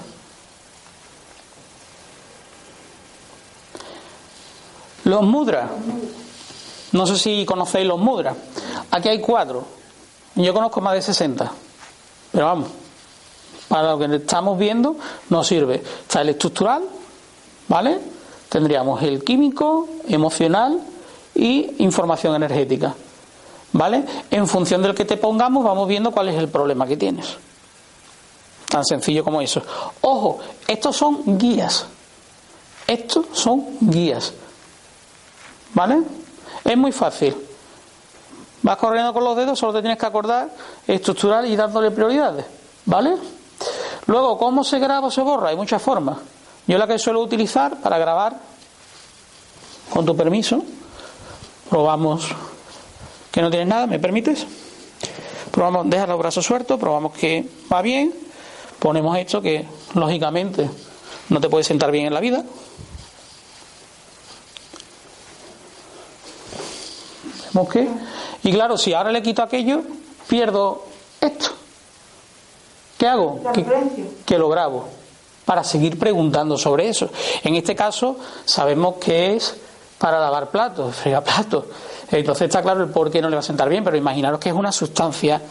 [5.05, 5.69] Los mudras.
[6.91, 8.35] No sé si conocéis los mudras.
[8.91, 9.65] Aquí hay cuatro.
[10.35, 11.51] Yo conozco más de 60.
[12.31, 12.69] Pero vamos,
[13.67, 14.97] para lo que estamos viendo
[15.29, 15.75] nos sirve.
[15.75, 16.83] Está el estructural,
[17.67, 17.99] ¿vale?
[18.49, 20.79] Tendríamos el químico, emocional
[21.33, 22.95] y información energética.
[23.73, 24.05] ¿Vale?
[24.31, 27.37] En función del que te pongamos vamos viendo cuál es el problema que tienes.
[28.69, 29.61] Tan sencillo como eso.
[30.01, 31.85] Ojo, estos son guías.
[32.87, 34.33] Estos son guías.
[35.75, 36.01] ¿Vale?
[36.63, 37.35] Es muy fácil.
[38.63, 40.49] Vas corriendo con los dedos, solo te tienes que acordar,
[40.87, 42.45] estructural y dándole prioridades.
[42.85, 43.15] ¿Vale?
[44.07, 45.49] Luego, ¿cómo se graba o se borra?
[45.49, 46.17] Hay muchas formas.
[46.65, 48.39] Yo la que suelo utilizar para grabar,
[49.91, 50.63] con tu permiso,
[51.69, 52.27] probamos
[53.31, 54.47] que no tienes nada, ¿me permites?
[55.51, 58.13] Probamos, dejar los brazos sueltos, probamos que va bien,
[58.79, 60.69] ponemos esto que lógicamente
[61.29, 62.43] no te puede sentar bien en la vida.
[68.43, 69.81] Y claro, si ahora le quito aquello,
[70.27, 70.83] pierdo
[71.21, 71.51] esto.
[72.97, 73.41] ¿Qué hago?
[74.25, 74.87] Que lo grabo
[75.45, 77.09] para seguir preguntando sobre eso.
[77.43, 79.55] En este caso sabemos que es
[79.97, 81.65] para lavar platos, fregar platos.
[82.11, 84.49] Entonces está claro el por qué no le va a sentar bien, pero imaginaros que
[84.49, 85.41] es una sustancia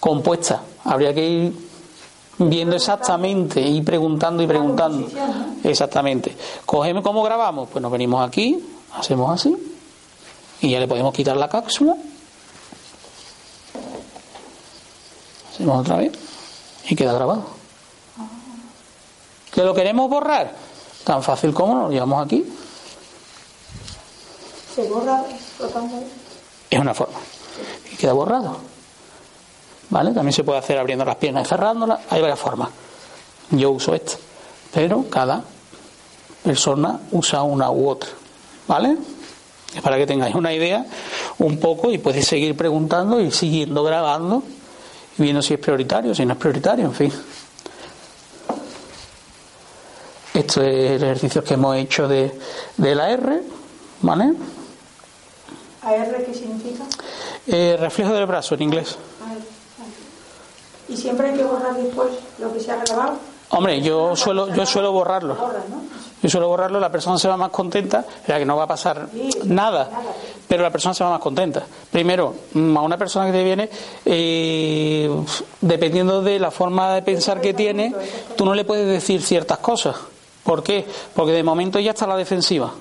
[0.00, 0.62] compuesta.
[0.84, 1.52] Habría que ir
[2.38, 5.08] viendo exactamente y preguntando y preguntando.
[5.62, 6.36] Exactamente.
[6.64, 8.58] Cogemos cómo grabamos, pues nos venimos aquí,
[8.94, 9.75] hacemos así
[10.60, 11.96] y ya le podemos quitar la cápsula.
[15.52, 16.12] Hacemos otra vez
[16.88, 17.44] y queda grabado.
[19.52, 20.52] ¿Que lo queremos borrar?
[21.04, 22.44] Tan fácil como lo llevamos aquí.
[24.74, 25.24] Se borra
[26.70, 27.18] Es una forma.
[27.90, 28.58] Y queda borrado.
[29.88, 30.12] ¿Vale?
[30.12, 32.00] También se puede hacer abriendo las piernas y cerrándolas.
[32.10, 32.68] Hay varias formas.
[33.50, 34.14] Yo uso esta.
[34.74, 35.42] Pero cada
[36.42, 38.10] persona usa una u otra.
[38.68, 38.98] ¿Vale?
[39.76, 40.84] Es para que tengáis una idea
[41.38, 44.42] un poco y podéis seguir preguntando y siguiendo grabando
[45.18, 47.12] y viendo si es prioritario, si no es prioritario, en fin.
[50.34, 52.38] Esto es el ejercicio que hemos hecho de,
[52.76, 53.42] de la R,
[54.02, 54.34] ¿vale?
[55.82, 56.84] ¿AR qué significa?
[57.46, 58.98] Eh, reflejo del brazo en inglés.
[60.88, 62.08] ¿Y siempre hay que borrar después
[62.38, 63.18] lo que se ha grabado?
[63.50, 65.36] Hombre, yo suelo, yo suelo borrarlo.
[66.26, 69.06] Yo suelo borrarlo, la persona se va más contenta, ya que no va a pasar
[69.44, 69.88] nada,
[70.48, 71.64] pero la persona se va más contenta.
[71.92, 73.70] Primero, a una persona que te viene,
[74.04, 75.08] eh,
[75.60, 77.94] dependiendo de la forma de pensar que tiene,
[78.36, 79.94] tú no le puedes decir ciertas cosas.
[80.42, 80.84] ¿Por qué?
[81.14, 82.72] Porque de momento ya está la defensiva.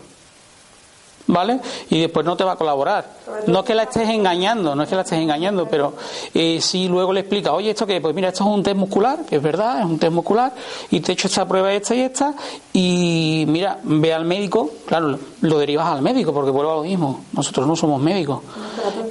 [1.27, 1.59] ¿Vale?
[1.89, 3.15] Y después no te va a colaborar.
[3.47, 5.93] No es que la estés engañando, no es que la estés engañando, pero
[6.33, 7.99] eh, si luego le explica, oye, ¿esto qué?
[8.01, 10.53] Pues mira, esto es un test muscular, que es verdad, es un test muscular,
[10.91, 12.33] y te he hecho esta prueba esta y esta,
[12.73, 17.25] y mira, ve al médico, claro, lo derivas al médico, porque vuelvo a lo mismo,
[17.33, 18.41] nosotros no somos médicos,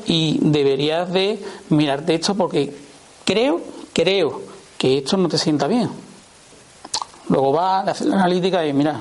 [0.06, 2.74] y deberías de mirarte esto porque
[3.24, 3.60] creo,
[3.92, 4.42] creo
[4.78, 5.90] que esto no te sienta bien.
[7.28, 9.00] Luego va, a hacer la analítica y mira,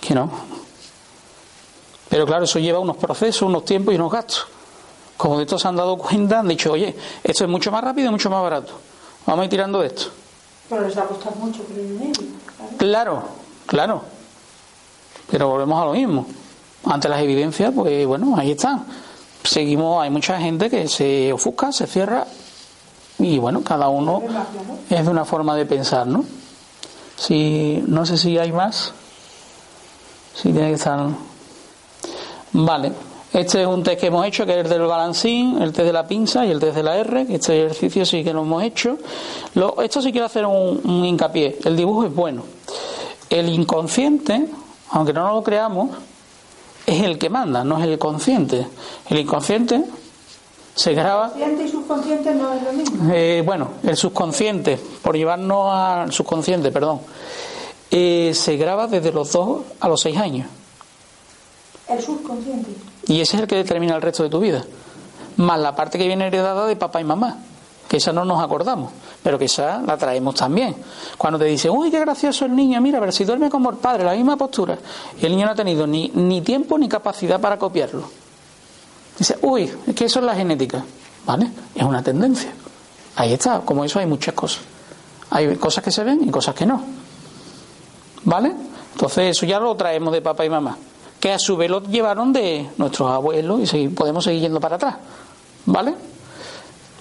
[0.00, 0.28] que no,
[2.08, 4.46] pero claro, eso lleva unos procesos, unos tiempos y unos gastos.
[5.16, 8.08] Como de esto se han dado cuenta, han dicho, oye, esto es mucho más rápido
[8.08, 8.72] y mucho más barato.
[9.26, 10.06] Vamos a ir tirando de esto.
[10.68, 12.20] Pero les va a costar mucho dinero.
[12.76, 13.22] Claro,
[13.66, 14.02] claro.
[15.30, 16.26] Pero volvemos a lo mismo.
[16.84, 18.84] Ante las evidencias, pues bueno, ahí están.
[19.42, 22.26] Seguimos, hay mucha gente que se ofusca, se cierra
[23.18, 24.22] y bueno, cada uno
[24.88, 26.24] es de una forma de pensar, ¿no?
[27.16, 28.92] Si, no sé si hay más.
[30.34, 31.00] Si tiene que estar.
[32.52, 32.92] Vale.
[33.32, 35.92] Este es un test que hemos hecho, que es el del balancín, el test de
[35.92, 37.26] la pinza y el test de la R.
[37.28, 38.96] Este ejercicio sí que lo hemos hecho.
[39.54, 41.58] Lo, esto sí quiero hacer un, un, hincapié.
[41.64, 42.44] El dibujo es bueno.
[43.28, 44.46] El inconsciente,
[44.90, 45.90] aunque no lo creamos,
[46.86, 48.66] es el que manda, no es el consciente.
[49.10, 49.84] El inconsciente
[50.74, 51.26] se graba.
[51.26, 53.12] ¿El consciente y subconsciente no es lo mismo?
[53.12, 57.00] Eh, bueno, el subconsciente, por llevarnos al subconsciente, perdón,
[57.90, 60.48] eh, se graba desde los dos a los seis años.
[61.88, 62.70] El subconsciente.
[63.06, 64.64] Y ese es el que determina el resto de tu vida.
[65.36, 67.38] Más la parte que viene heredada de papá y mamá,
[67.88, 70.76] que esa no nos acordamos, pero que esa la traemos también.
[71.16, 74.04] Cuando te dicen, uy, qué gracioso el niño, mira, pero si duerme como el padre,
[74.04, 74.78] la misma postura,
[75.18, 78.10] y el niño no ha tenido ni, ni tiempo ni capacidad para copiarlo.
[79.18, 80.84] Dice, uy, es que eso es la genética.
[81.24, 81.50] ¿Vale?
[81.74, 82.50] Es una tendencia.
[83.16, 84.62] Ahí está, como eso hay muchas cosas.
[85.30, 86.82] Hay cosas que se ven y cosas que no.
[88.24, 88.54] ¿Vale?
[88.94, 90.76] Entonces eso ya lo traemos de papá y mamá
[91.20, 94.96] que a su vez lo llevaron de nuestros abuelos y podemos seguir yendo para atrás.
[95.66, 95.94] ¿Vale?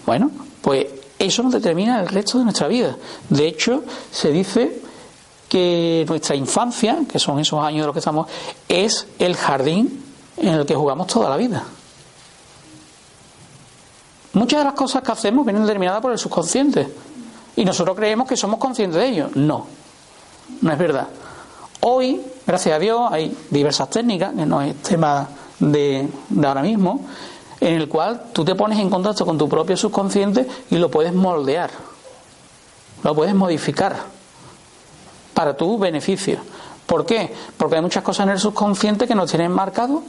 [0.05, 0.87] Bueno, pues
[1.19, 2.95] eso nos determina el resto de nuestra vida.
[3.29, 4.81] De hecho, se dice
[5.47, 8.27] que nuestra infancia, que son esos años de los que estamos,
[8.67, 10.03] es el jardín
[10.37, 11.63] en el que jugamos toda la vida.
[14.33, 16.87] Muchas de las cosas que hacemos vienen determinadas por el subconsciente.
[17.55, 19.29] Y nosotros creemos que somos conscientes de ello.
[19.33, 19.65] No,
[20.61, 21.07] no es verdad.
[21.81, 25.27] Hoy, gracias a Dios, hay diversas técnicas, que no es tema
[25.59, 26.07] de,
[26.43, 27.05] ahora mismo,
[27.59, 31.13] en el cual tú te pones en contacto con tu propio subconsciente y lo puedes
[31.13, 31.69] moldear,
[33.03, 33.95] lo puedes modificar
[35.33, 36.39] para tu beneficio.
[36.85, 37.33] ¿Por qué?
[37.57, 40.03] Porque hay muchas cosas en el subconsciente que nos tienen marcado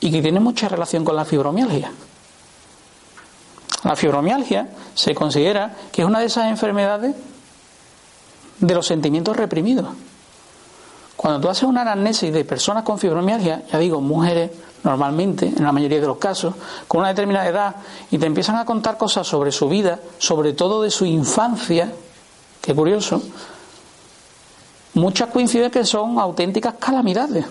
[0.00, 1.90] y que tienen mucha relación con la fibromialgia.
[3.84, 7.14] La fibromialgia se considera que es una de esas enfermedades
[8.58, 9.88] de los sentimientos reprimidos.
[11.16, 14.50] Cuando tú haces una anamnesis de personas con fibromialgia, ya digo, mujeres
[14.84, 16.54] normalmente, en la mayoría de los casos,
[16.86, 17.76] con una determinada edad,
[18.10, 21.90] y te empiezan a contar cosas sobre su vida, sobre todo de su infancia,
[22.60, 23.22] qué curioso,
[24.94, 27.46] muchas coinciden que son auténticas calamidades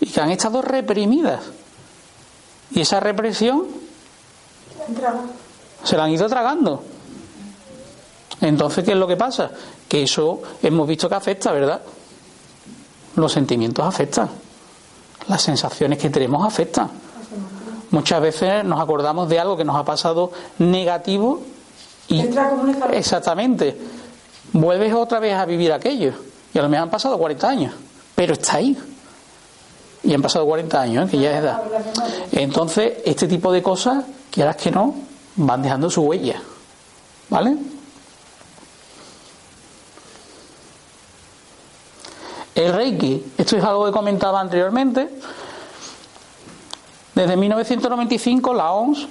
[0.00, 1.40] y que han estado reprimidas.
[2.70, 3.66] Y esa represión
[5.84, 6.82] se la han ido tragando.
[8.40, 9.50] Entonces, ¿qué es lo que pasa?
[9.88, 11.80] Que eso hemos visto que afecta, ¿verdad?
[13.18, 14.28] Los sentimientos afectan,
[15.28, 16.90] las sensaciones que tenemos afectan.
[17.90, 21.40] Muchas veces nos acordamos de algo que nos ha pasado negativo
[22.08, 22.22] y
[22.92, 23.76] exactamente
[24.52, 26.12] vuelves otra vez a vivir aquello.
[26.52, 27.74] Y a lo mejor han pasado 40 años,
[28.14, 28.76] pero está ahí.
[30.02, 31.10] Y han pasado 40 años, ¿eh?
[31.10, 31.62] que ya es edad.
[32.32, 34.94] Entonces, este tipo de cosas, quieras que no,
[35.36, 36.40] van dejando su huella.
[37.28, 37.56] ¿Vale?
[42.58, 45.08] El Reiki, esto es algo que comentaba anteriormente.
[47.14, 49.06] Desde 1995 la OMS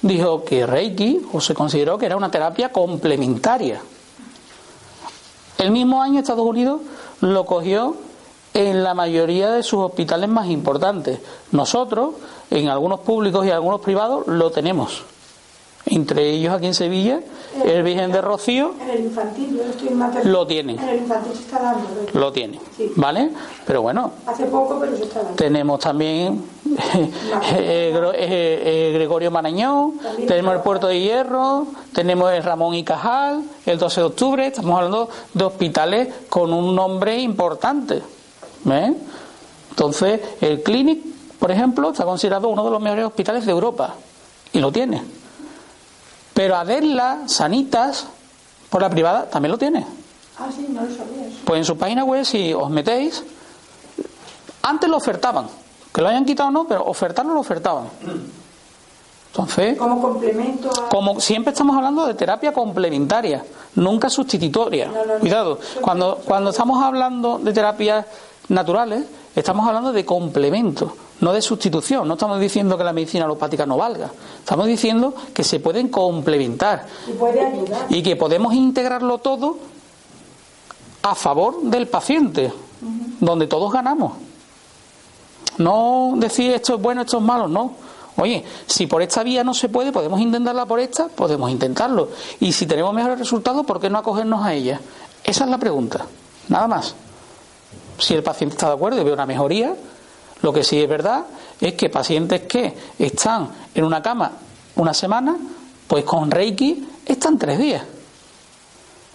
[0.00, 3.80] dijo que Reiki o se consideró que era una terapia complementaria.
[5.58, 6.82] El mismo año Estados Unidos
[7.20, 7.96] lo cogió
[8.54, 11.18] en la mayoría de sus hospitales más importantes.
[11.50, 12.10] Nosotros,
[12.48, 15.02] en algunos públicos y algunos privados, lo tenemos.
[15.94, 17.20] Entre ellos aquí en Sevilla,
[17.64, 20.30] el Virgen de Rocío En el infantil, yo estoy en materno.
[20.32, 20.72] lo tiene.
[20.74, 21.86] En el infantil se está dando.
[21.94, 22.14] ¿verdad?
[22.14, 22.60] Lo tiene.
[22.76, 22.90] Sí.
[22.96, 23.30] ¿Vale?
[23.66, 25.36] Pero bueno, Hace poco, pero se está dando.
[25.36, 26.42] tenemos también
[27.56, 30.28] eh, eh, eh, Gregorio Marañón, También.
[30.28, 34.74] tenemos el Puerto de Hierro, tenemos el Ramón y Cajal, el 12 de octubre, estamos
[34.76, 38.02] hablando de hospitales con un nombre importante.
[38.70, 38.94] ¿eh?
[39.70, 41.00] Entonces, el Clinic,
[41.38, 43.94] por ejemplo, está considerado uno de los mejores hospitales de Europa
[44.52, 45.02] y lo tiene.
[46.42, 48.04] Pero Adela, Sanitas,
[48.68, 49.86] por la privada, también lo tiene.
[50.36, 51.28] Ah, sí, no lo sabía.
[51.44, 53.22] Pues en su página web, si os metéis,
[54.60, 55.46] antes lo ofertaban.
[55.94, 57.84] Que lo hayan quitado o no, pero ofertarlo lo ofertaban.
[59.28, 60.88] Entonces, Como complemento a...
[60.88, 63.44] como siempre estamos hablando de terapia complementaria,
[63.76, 64.88] nunca sustitutoria.
[64.88, 65.20] No, no, no.
[65.20, 68.04] Cuidado, cuando, cuando estamos hablando de terapias
[68.48, 72.06] naturales, estamos hablando de complemento, no de sustitución.
[72.08, 74.10] No estamos diciendo que la medicina alopática no valga.
[74.38, 77.86] Estamos diciendo que se pueden complementar Y puede ayudar.
[77.88, 79.58] y que podemos integrarlo todo
[81.02, 82.52] a favor del paciente,
[83.20, 84.12] donde todos ganamos.
[85.58, 87.74] No decir esto es bueno, esto es malo, no.
[88.16, 92.10] Oye, si por esta vía no se puede, podemos intentarla por esta, podemos intentarlo.
[92.40, 94.80] Y si tenemos mejores resultados, ¿por qué no acogernos a ella?
[95.24, 96.04] Esa es la pregunta,
[96.48, 96.94] nada más.
[97.98, 99.74] Si el paciente está de acuerdo y ve una mejoría,
[100.42, 101.24] lo que sí es verdad
[101.60, 104.32] es que pacientes que están en una cama
[104.76, 105.36] una semana,
[105.86, 107.84] pues con Reiki están tres días.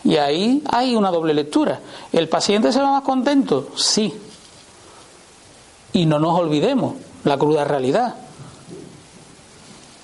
[0.04, 1.80] Y ahí hay una doble lectura.
[2.12, 3.70] ¿El paciente se va más contento?
[3.76, 4.14] Sí.
[5.94, 8.16] Y no nos olvidemos la cruda realidad.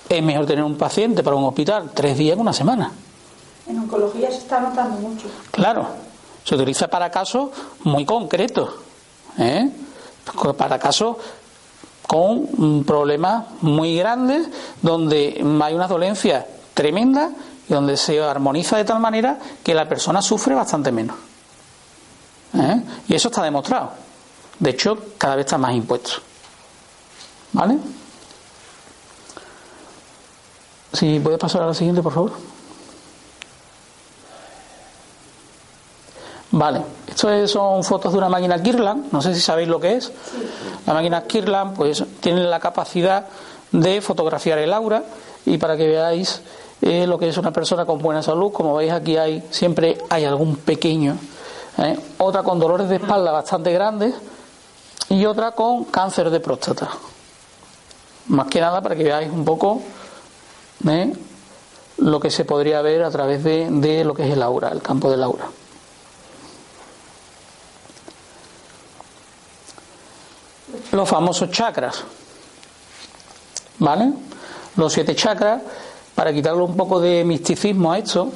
[0.08, 2.92] Es mejor tener un paciente para un hospital tres días que una semana.
[3.66, 5.26] En oncología se está notando mucho.
[5.50, 5.86] Claro,
[6.44, 7.50] se utiliza para casos
[7.84, 8.70] muy concretos,
[9.38, 9.70] ¿eh?
[10.56, 11.16] para casos
[12.06, 14.48] con problemas muy grandes,
[14.82, 17.32] donde hay unas dolencias tremendas
[17.68, 21.16] y donde se armoniza de tal manera que la persona sufre bastante menos.
[22.54, 22.82] ¿eh?
[23.08, 23.92] Y eso está demostrado.
[24.58, 26.12] De hecho, cada vez está más impuesto.
[27.52, 27.78] ¿Vale?
[30.92, 32.32] Si puedes pasar a la siguiente, por favor.
[36.64, 39.96] Vale, esto es- son fotos de una máquina Kirlan, no sé si sabéis lo que
[39.96, 40.10] es.
[40.86, 43.26] La máquina Kirlan pues tiene la capacidad
[43.70, 45.02] de fotografiar el aura
[45.44, 46.40] y para que veáis
[46.80, 50.24] eh, lo que es una persona con buena salud, como veis aquí hay siempre hay
[50.24, 51.18] algún pequeño,
[51.76, 51.98] ¿eh?
[52.16, 54.14] otra con dolores de espalda bastante grandes
[55.10, 56.88] y otra con cáncer de próstata.
[58.28, 59.82] Más que nada para que veáis un poco
[60.88, 61.12] ¿eh?
[61.98, 64.80] lo que se podría ver a través de, de lo que es el aura, el
[64.80, 65.44] campo del aura.
[70.94, 72.04] Los famosos chakras.
[73.78, 74.12] ¿Vale?
[74.76, 75.62] Los siete chakras,
[76.14, 78.32] para quitarle un poco de misticismo a esto,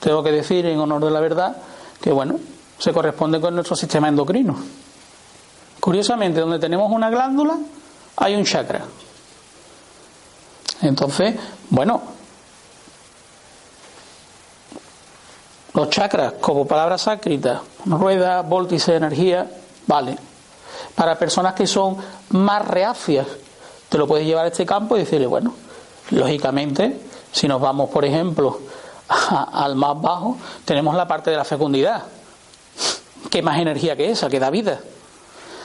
[0.00, 1.56] tengo que decir en honor de la verdad
[2.00, 2.38] que, bueno,
[2.78, 4.56] se corresponde con nuestro sistema endocrino.
[5.80, 7.58] Curiosamente, donde tenemos una glándula,
[8.16, 8.84] hay un chakra.
[10.82, 11.34] Entonces,
[11.70, 12.02] bueno,
[15.74, 19.50] los chakras como palabra sácrita, rueda, vórtice, energía,
[19.86, 20.16] vale.
[20.94, 21.96] Para personas que son
[22.30, 23.26] más reacias,
[23.88, 25.52] te lo puedes llevar a este campo y decirle, bueno,
[26.10, 27.00] lógicamente,
[27.32, 28.58] si nos vamos, por ejemplo,
[29.08, 32.02] a- al más bajo, tenemos la parte de la fecundidad.
[33.30, 34.28] ¿Qué más energía que esa?
[34.28, 34.80] Que da vida.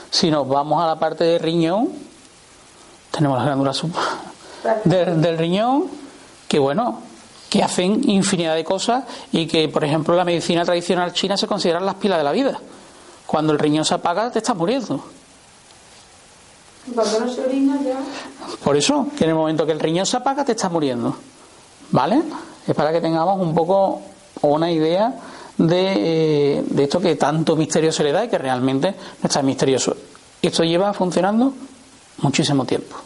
[0.09, 1.89] Si nos vamos a la parte del riñón,
[3.11, 3.81] tenemos las glándulas
[4.83, 5.85] del, del riñón,
[6.47, 6.99] que bueno,
[7.49, 11.85] que hacen infinidad de cosas y que, por ejemplo, la medicina tradicional china se consideran
[11.85, 12.59] las pilas de la vida.
[13.31, 15.01] Cuando el riñón se apaga, te estás muriendo.
[16.85, 17.97] Y cuando no se orina ya...
[18.61, 21.15] Por eso, que en el momento que el riñón se apaga, te estás muriendo.
[21.91, 22.23] ¿Vale?
[22.67, 24.01] Es para que tengamos un poco
[24.41, 25.13] una idea
[25.57, 29.33] de, eh, de esto que tanto misterio se le da y que realmente no es
[29.33, 29.95] tan misterioso.
[30.41, 31.53] Esto lleva funcionando
[32.17, 32.97] muchísimo tiempo.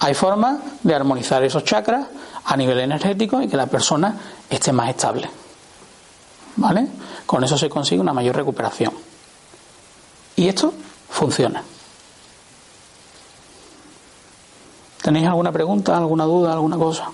[0.00, 2.08] Hay formas de armonizar esos chakras
[2.44, 4.18] a nivel energético y que la persona
[4.50, 5.30] esté más estable.
[6.58, 6.88] ¿Vale?
[7.24, 8.92] Con eso se consigue una mayor recuperación.
[10.34, 10.72] Y esto
[11.08, 11.62] funciona.
[15.02, 17.10] ¿Tenéis alguna pregunta, alguna duda, alguna cosa?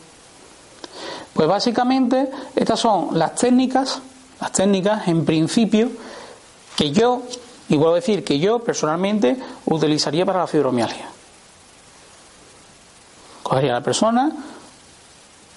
[1.35, 4.01] Pues básicamente estas son las técnicas,
[4.41, 5.91] las técnicas en principio
[6.75, 7.23] que yo,
[7.69, 9.37] y vuelvo a decir que yo personalmente
[9.67, 11.09] utilizaría para la fibromialgia.
[13.43, 14.33] Cogería a la persona,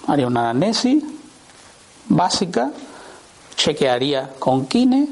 [0.07, 1.03] haría una anamnesis
[2.09, 2.71] básica,
[3.57, 5.07] chequearía con Kine,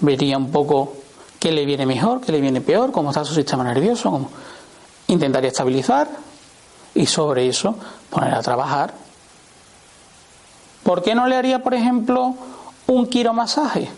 [0.00, 0.94] vería un poco
[1.38, 4.28] qué le viene mejor, qué le viene peor, cómo está su sistema nervioso,
[5.06, 6.08] intentaría estabilizar
[6.94, 7.76] y sobre eso
[8.08, 8.94] poner a trabajar.
[10.82, 12.34] ¿Por qué no le haría, por ejemplo,
[12.86, 13.90] un quiromasaje?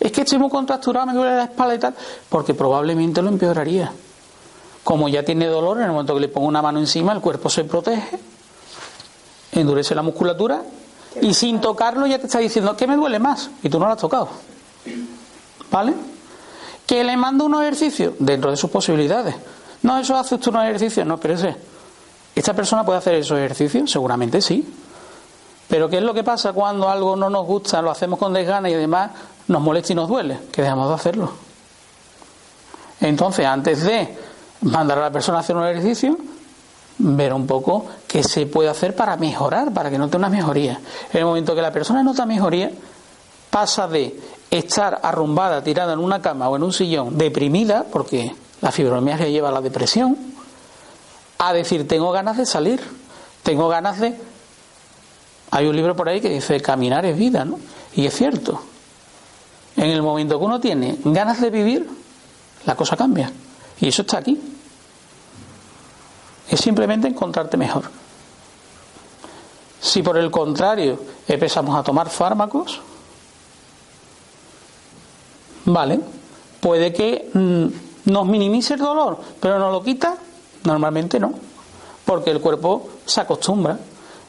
[0.00, 1.94] Es que estoy muy contracturado, me duele la espalda y tal,
[2.28, 3.92] porque probablemente lo empeoraría.
[4.82, 7.48] Como ya tiene dolor, en el momento que le pongo una mano encima, el cuerpo
[7.48, 8.18] se protege,
[9.52, 10.62] endurece la musculatura
[11.20, 13.92] y sin tocarlo ya te está diciendo que me duele más y tú no lo
[13.92, 14.28] has tocado.
[15.70, 15.94] ¿Vale?
[16.86, 19.34] Que le mando unos ejercicios dentro de sus posibilidades.
[19.82, 21.56] No, eso hace usted unos ejercicios, no, espérese.
[22.34, 23.90] ¿Esta persona puede hacer esos ejercicios?
[23.90, 24.66] Seguramente sí.
[25.68, 28.70] Pero ¿qué es lo que pasa cuando algo no nos gusta, lo hacemos con desgana
[28.70, 29.10] y además
[29.48, 30.38] nos molesta y nos duele?
[30.50, 31.32] Que dejamos de hacerlo.
[33.00, 34.16] Entonces, antes de
[34.62, 36.16] mandar a la persona a hacer un ejercicio,
[36.98, 40.80] ver un poco qué se puede hacer para mejorar, para que note una mejoría.
[41.12, 42.70] En el momento que la persona nota mejoría,
[43.50, 44.18] pasa de
[44.50, 49.48] estar arrumbada, tirada en una cama o en un sillón, deprimida, porque la fibromialgia lleva
[49.48, 50.16] a la depresión,
[51.38, 52.80] a decir, tengo ganas de salir,
[53.42, 54.18] tengo ganas de...
[55.50, 57.58] Hay un libro por ahí que dice, caminar es vida, ¿no?
[57.94, 58.60] Y es cierto.
[59.76, 61.88] En el momento que uno tiene ganas de vivir,
[62.66, 63.30] la cosa cambia.
[63.80, 64.57] Y eso está aquí.
[66.50, 67.84] Es simplemente encontrarte mejor.
[69.80, 72.80] Si por el contrario empezamos a tomar fármacos,
[75.64, 76.00] vale,
[76.60, 80.16] puede que mm, nos minimice el dolor, pero no lo quita,
[80.64, 81.32] normalmente no,
[82.04, 83.78] porque el cuerpo se acostumbra.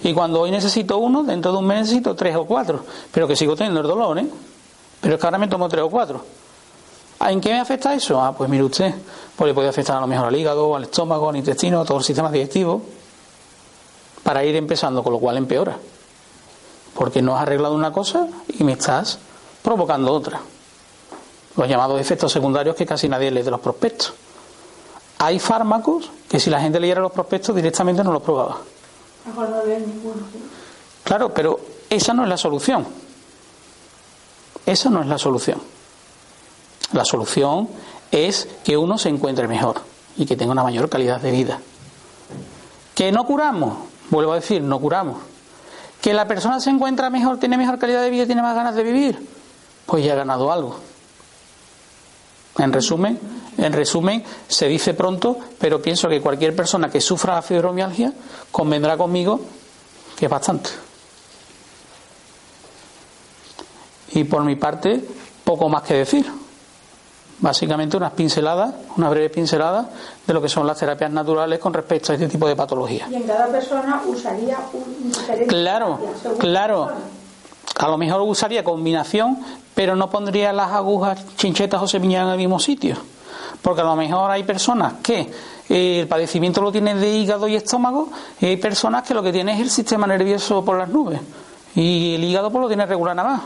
[0.01, 3.35] Y cuando hoy necesito uno, dentro de un mes necesito tres o cuatro, pero que
[3.35, 4.27] sigo teniendo el dolor, ¿eh?
[5.01, 6.23] Pero es que ahora me tomo tres o cuatro.
[7.21, 8.21] ¿En qué me afecta eso?
[8.21, 8.93] Ah, pues mire usted,
[9.35, 11.97] pues le puede afectar a lo mejor al hígado, al estómago, al intestino, a todo
[11.97, 12.81] el sistema digestivo,
[14.23, 15.77] para ir empezando, con lo cual empeora.
[16.93, 19.19] Porque no has arreglado una cosa y me estás
[19.61, 20.39] provocando otra.
[21.57, 24.13] Los llamados efectos secundarios que casi nadie lee de los prospectos.
[25.17, 28.59] Hay fármacos que si la gente leyera los prospectos directamente no los probaba.
[31.03, 31.59] Claro, pero
[31.89, 32.87] esa no es la solución.
[34.65, 35.61] Esa no es la solución.
[36.93, 37.69] La solución
[38.11, 39.81] es que uno se encuentre mejor
[40.17, 41.59] y que tenga una mayor calidad de vida.
[42.95, 43.77] Que no curamos,
[44.09, 45.17] vuelvo a decir, no curamos.
[46.01, 48.83] Que la persona se encuentra mejor, tiene mejor calidad de vida, tiene más ganas de
[48.83, 49.27] vivir,
[49.85, 50.77] pues ya ha ganado algo.
[52.57, 53.19] En resumen,
[53.57, 58.13] en resumen, se dice pronto, pero pienso que cualquier persona que sufra la fibromialgia
[58.51, 59.39] convendrá conmigo
[60.17, 60.69] que es bastante.
[64.11, 65.05] Y por mi parte,
[65.43, 66.38] poco más que decir
[67.41, 69.89] básicamente unas pinceladas, una breve pincelada
[70.25, 73.09] de lo que son las terapias naturales con respecto a este tipo de patologías.
[73.09, 75.47] Y en cada persona usaría un diferente.
[75.47, 75.99] Claro,
[76.37, 76.89] claro.
[77.77, 79.39] A lo mejor usaría combinación,
[79.73, 82.97] pero no pondría las agujas, chinchetas o semillas en el mismo sitio.
[83.61, 85.31] Porque a lo mejor hay personas que
[85.69, 88.09] eh, el padecimiento lo tienen de hígado y estómago,
[88.41, 91.21] y hay personas que lo que tienen es el sistema nervioso por las nubes.
[91.75, 93.41] Y el hígado pues lo tiene regular nada más.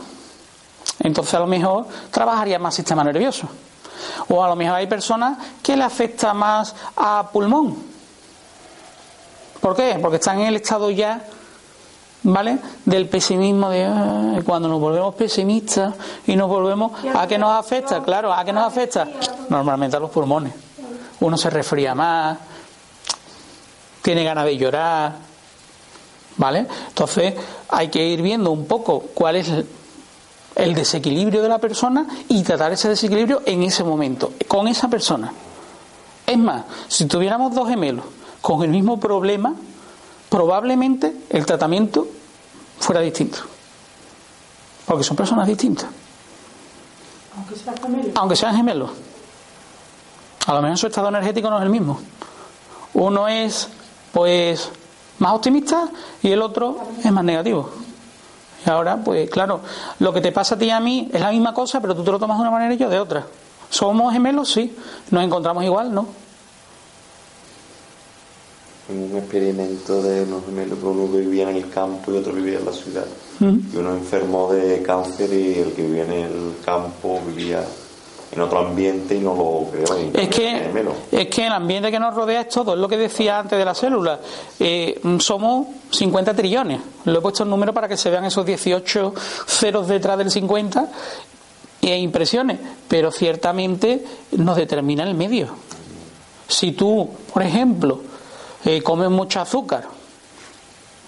[1.00, 3.48] Entonces a lo mejor trabajaría más sistema nervioso.
[4.28, 7.76] O a lo mejor hay personas que le afecta más a pulmón.
[9.60, 9.98] ¿Por qué?
[10.00, 11.24] Porque están en el estado ya,
[12.22, 12.58] ¿vale?
[12.84, 15.94] Del pesimismo, de cuando nos volvemos pesimistas
[16.26, 16.92] y nos volvemos.
[17.14, 18.02] ¿A qué nos afecta?
[18.02, 19.08] Claro, ¿a qué nos afecta?
[19.48, 20.52] Normalmente a los pulmones.
[21.20, 22.36] Uno se resfría más,
[24.02, 25.12] tiene ganas de llorar,
[26.36, 26.66] ¿vale?
[26.88, 27.34] Entonces
[27.68, 29.50] hay que ir viendo un poco cuál es
[30.54, 35.32] el desequilibrio de la persona y tratar ese desequilibrio en ese momento, con esa persona.
[36.26, 38.04] Es más, si tuviéramos dos gemelos
[38.40, 39.54] con el mismo problema,
[40.28, 42.06] probablemente el tratamiento
[42.78, 43.38] fuera distinto.
[44.86, 45.86] Porque son personas distintas.
[47.36, 48.12] Aunque sean gemelos.
[48.14, 48.90] Aunque sean gemelos.
[50.46, 52.00] A lo mejor su estado energético no es el mismo.
[52.94, 53.68] Uno es,
[54.12, 54.70] pues,
[55.18, 55.88] más optimista
[56.22, 57.70] y el otro es más negativo.
[58.66, 59.60] Ahora, pues claro,
[59.98, 62.02] lo que te pasa a ti y a mí es la misma cosa, pero tú
[62.02, 63.26] te lo tomas de una manera y yo de otra.
[63.68, 64.52] ¿Somos gemelos?
[64.52, 64.74] Sí.
[65.10, 65.92] ¿Nos encontramos igual?
[65.92, 66.06] No.
[68.88, 72.66] Un experimento de unos gemelos que uno vivía en el campo y otro vivía en
[72.66, 73.06] la ciudad.
[73.40, 77.64] Y uno enfermó de cáncer y el que vivía en el campo vivía
[78.34, 80.10] en otro ambiente y no lo creía.
[80.14, 80.70] Es que,
[81.12, 83.64] es que el ambiente que nos rodea es todo, es lo que decía antes de
[83.64, 84.20] la célula.
[84.58, 86.80] Eh, somos 50 trillones.
[87.04, 89.14] Lo he puesto en número para que se vean esos 18
[89.46, 90.88] ceros detrás del 50
[91.82, 92.58] e impresiones,
[92.88, 95.48] pero ciertamente nos determina el medio.
[96.48, 98.00] Si tú, por ejemplo,
[98.64, 99.84] eh, comes mucho azúcar,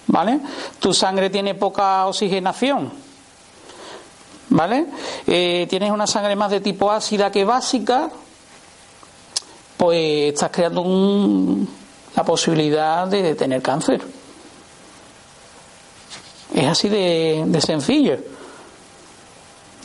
[0.07, 0.39] ¿vale?
[0.79, 2.91] Tu sangre tiene poca oxigenación,
[4.49, 4.85] ¿vale?
[5.25, 8.09] Eh, tienes una sangre más de tipo ácida que básica,
[9.77, 10.83] pues estás creando
[12.15, 14.01] la posibilidad de tener cáncer.
[16.53, 18.17] Es así de, sencillo.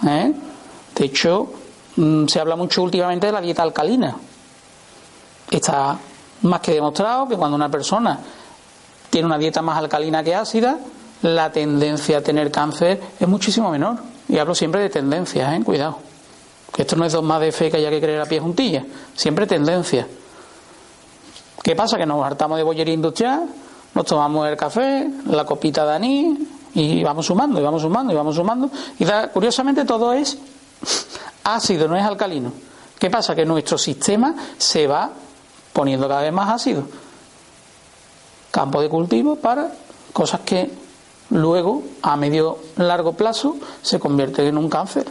[0.07, 0.33] ¿Eh?
[0.95, 1.53] De hecho,
[1.97, 4.17] mm, se habla mucho últimamente de la dieta alcalina.
[5.51, 5.99] Está
[6.43, 8.19] más que demostrado que cuando una persona
[9.11, 10.79] tiene una dieta más alcalina que ácida,
[11.23, 14.12] la tendencia a tener cáncer es muchísimo menor.
[14.33, 15.63] Y hablo siempre de tendencias, ¿eh?
[15.63, 15.99] cuidado.
[16.73, 18.83] Que esto no es dos más de fe que haya que creer a pie juntilla.
[19.15, 20.09] Siempre tendencia.
[21.63, 21.99] ¿Qué pasa?
[21.99, 23.45] Que nos hartamos de bollería industrial,
[23.95, 26.39] nos tomamos el café, la copita de anís,
[26.73, 28.71] y vamos sumando, y vamos sumando, y vamos sumando.
[28.99, 29.05] Y
[29.35, 30.39] curiosamente todo es
[31.45, 32.55] ácido, no es alcalino.
[32.99, 33.35] ¿Qué pasa?
[33.35, 35.11] Que nuestro sistema se va
[35.75, 36.85] poniendo cada vez más ácido.
[38.51, 39.71] Campo de cultivo para
[40.15, 40.71] cosas que
[41.33, 45.07] luego, a medio largo plazo, se convierten en un cáncer.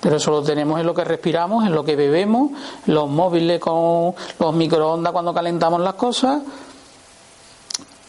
[0.00, 2.52] Pero eso lo tenemos en lo que respiramos, en lo que bebemos,
[2.86, 6.42] los móviles con los microondas cuando calentamos las cosas.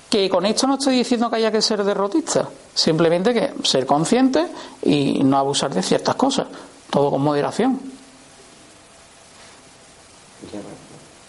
[0.09, 4.47] Que con esto no estoy diciendo que haya que ser derrotista, simplemente que ser consciente
[4.83, 6.47] y no abusar de ciertas cosas,
[6.89, 7.96] todo con moderación.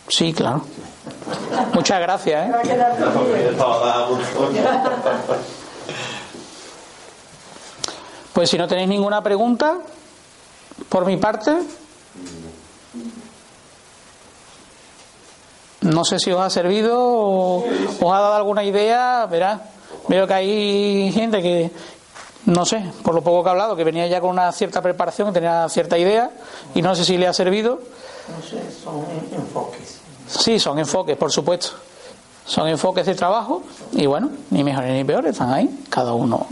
[0.09, 0.63] Sí, claro.
[1.75, 2.49] Muchas gracias.
[2.49, 2.53] ¿eh?
[8.33, 9.79] Pues si no tenéis ninguna pregunta,
[10.89, 11.59] por mi parte,
[15.81, 17.65] no sé si os ha servido o
[18.01, 19.61] os ha dado alguna idea, verá.
[20.09, 21.71] Veo que hay gente que,
[22.47, 25.29] no sé, por lo poco que ha hablado, que venía ya con una cierta preparación,
[25.29, 26.31] que tenía cierta idea,
[26.75, 27.81] y no sé si le ha servido.
[28.29, 29.98] No sé, son enfoques.
[30.29, 31.71] Sí, son enfoques, por supuesto.
[32.45, 33.63] Son enfoques de trabajo
[33.93, 36.47] y bueno, ni mejores ni peores, están ahí, cada uno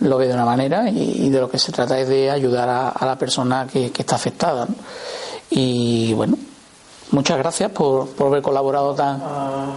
[0.00, 3.06] lo ve de una manera y, de lo que se trata es de ayudar a,
[3.06, 4.66] la persona que, está afectada.
[5.50, 6.36] Y bueno,
[7.12, 9.22] muchas gracias por, por haber colaborado tan.
[9.24, 9.72] Ah,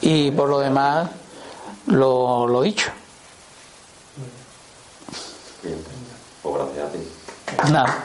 [0.00, 1.08] y por lo demás,
[1.86, 2.90] lo, lo dicho.
[5.62, 5.78] Bien,
[6.42, 7.72] pues gracias a ti.
[7.72, 8.04] Nada.